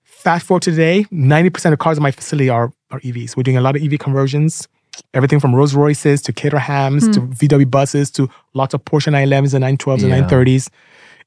[0.03, 3.36] fast forward to today, 90% of cars in my facility are, are EVs.
[3.36, 4.68] We're doing a lot of EV conversions.
[5.14, 7.32] Everything from Rolls Royces to Caterhams to hmm.
[7.32, 10.14] VW buses to lots of Porsche 911s and 912s Yeah.
[10.14, 10.68] and 930s.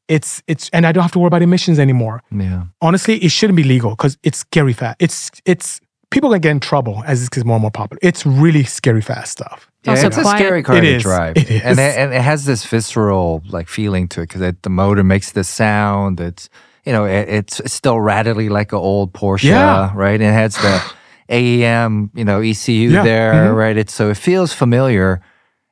[0.08, 2.22] It's it's and I don't have to worry about emissions anymore.
[2.32, 2.66] Yeah.
[2.82, 4.98] Honestly, it shouldn't be legal because it's scary fast.
[5.00, 7.98] It's it's people gonna get in trouble as this gets more and more popular.
[8.04, 9.72] It's really scary fast stuff.
[9.86, 11.04] Yeah, Also it's a scary car It to is.
[11.04, 11.62] drive, It is.
[11.62, 15.32] and it, and it has this visceral like feeling to it because the motor makes
[15.32, 16.20] this sound.
[16.20, 16.50] It's
[16.86, 19.92] you know it, it's, it's still rattly like an old Porsche, Yeah.
[19.96, 20.20] right?
[20.20, 20.82] And it has the
[21.30, 23.04] AEM, you know, ECU Yeah.
[23.04, 23.56] there, Mhm.
[23.56, 23.78] right?
[23.78, 25.22] It's so it feels familiar,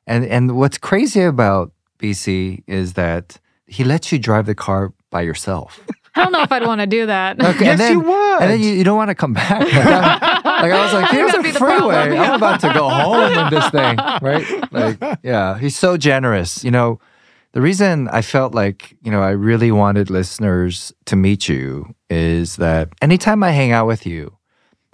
[0.06, 5.22] and and what's crazy about Bisi is that he lets you drive the car by
[5.22, 5.80] yourself.
[6.16, 7.40] I don't know if I'd want to do that.
[7.42, 8.42] Okay, Yes, and then, you would.
[8.42, 9.60] And then you, you don't want to come back.
[10.54, 11.58] Like, I, like, I was like, here's a freeway.
[11.58, 12.22] problem, yeah.
[12.22, 14.72] I'm about to go home in this thing, right?
[14.72, 16.64] Like, yeah, he's so generous.
[16.64, 17.00] You know,
[17.52, 22.56] the reason I felt like, you know, I really wanted listeners to meet you is
[22.56, 24.36] that anytime I hang out with you,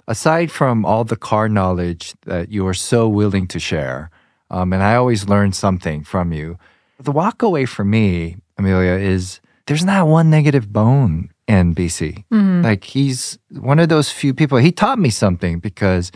[0.07, 4.09] aside from all the car knowledge that you are so willing to share,
[4.49, 6.57] um, and I always learn something from you,
[6.99, 12.23] the walk away for me, Emelia, is there's not one negative bone in Bisi.
[12.63, 14.57] Like he's one of those few people.
[14.57, 16.11] He taught me something because,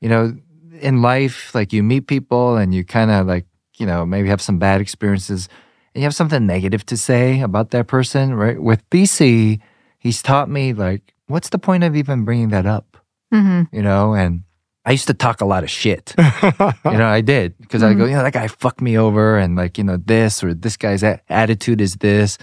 [0.00, 0.36] you know,
[0.80, 3.46] in life, like you meet people and you kind of like,
[3.78, 5.48] you know, maybe have some bad experiences
[5.94, 8.60] and you have something negative to say about that person, right?
[8.60, 9.60] With Bisi,
[9.98, 12.96] he's taught me like, what's the point of even bringing that up?
[13.32, 14.42] hmm You know, and
[14.84, 16.14] I used to talk a lot of shit.
[16.18, 19.56] you know, I did because I go, you know, that guy fucked me over, and
[19.56, 22.36] like, you know, this or this guy's attitude is this.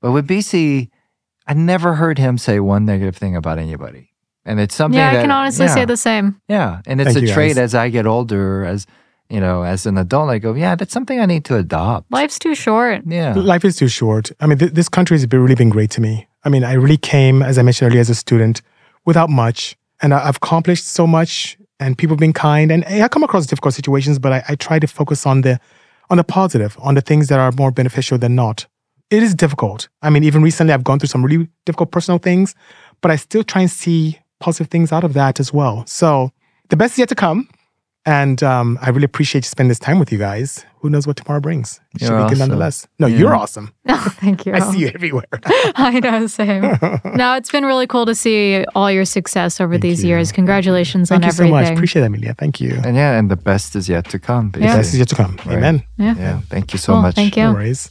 [0.00, 0.90] But with Bisi,
[1.46, 4.10] I never heard him say one negative thing about anybody,
[4.44, 4.98] and it's something.
[4.98, 6.40] Yeah, I can honestly yeah, say the same.
[6.48, 7.58] Yeah, and it's Thank a trait guys.
[7.58, 8.86] as I get older, as
[9.28, 12.10] you know, as an adult, I go, yeah, that's something I need to adopt.
[12.10, 13.02] Life's too short.
[13.06, 14.32] Yeah, Life is too short.
[14.40, 16.26] I mean, th- this country has been, really been great to me.
[16.44, 18.62] I mean, I really came, as I mentioned earlier, as a student
[19.04, 21.58] without much, and I- I've accomplished so much.
[21.80, 24.54] And people have been kind, and hey, I come across difficult situations, but I, I
[24.56, 25.60] try to focus on the,
[26.10, 28.66] on the positive, on the things that are more beneficial than not.
[29.10, 29.88] It is difficult.
[30.02, 32.54] I mean, even recently, I've gone through some really difficult personal things,
[33.00, 35.84] but I still try and see positive things out of that as well.
[35.86, 36.30] So
[36.68, 37.48] the best is yet to come.
[38.06, 40.64] And um, I really appreciate you spending this time with you guys.
[40.80, 41.78] Who knows what tomorrow brings?
[41.94, 42.86] It should You're be good nonetheless.
[42.98, 43.18] No, Yeah.
[43.18, 43.74] you're awesome.
[43.90, 44.54] Oh, thank you.
[44.54, 45.24] I see you everywhere.
[45.34, 46.62] I know, same.
[47.16, 50.10] no, it's been really cool to see all your success over Thank these you.
[50.10, 50.30] years.
[50.32, 51.52] Congratulations Thank on everything.
[51.52, 51.76] Thank you so much.
[51.76, 52.34] Appreciate that, Emelia.
[52.38, 52.80] Thank you.
[52.84, 54.52] and yeah, and the best is yet to come.
[54.56, 54.68] Yeah.
[54.68, 54.76] Bisi.
[54.76, 55.36] Best is yet to come.
[55.44, 55.58] Right.
[55.58, 55.82] Amen.
[55.98, 56.14] yeah.
[56.16, 57.14] Yeah, thank you so Cool, much.
[57.16, 57.42] Thank you.
[57.44, 57.90] No worries.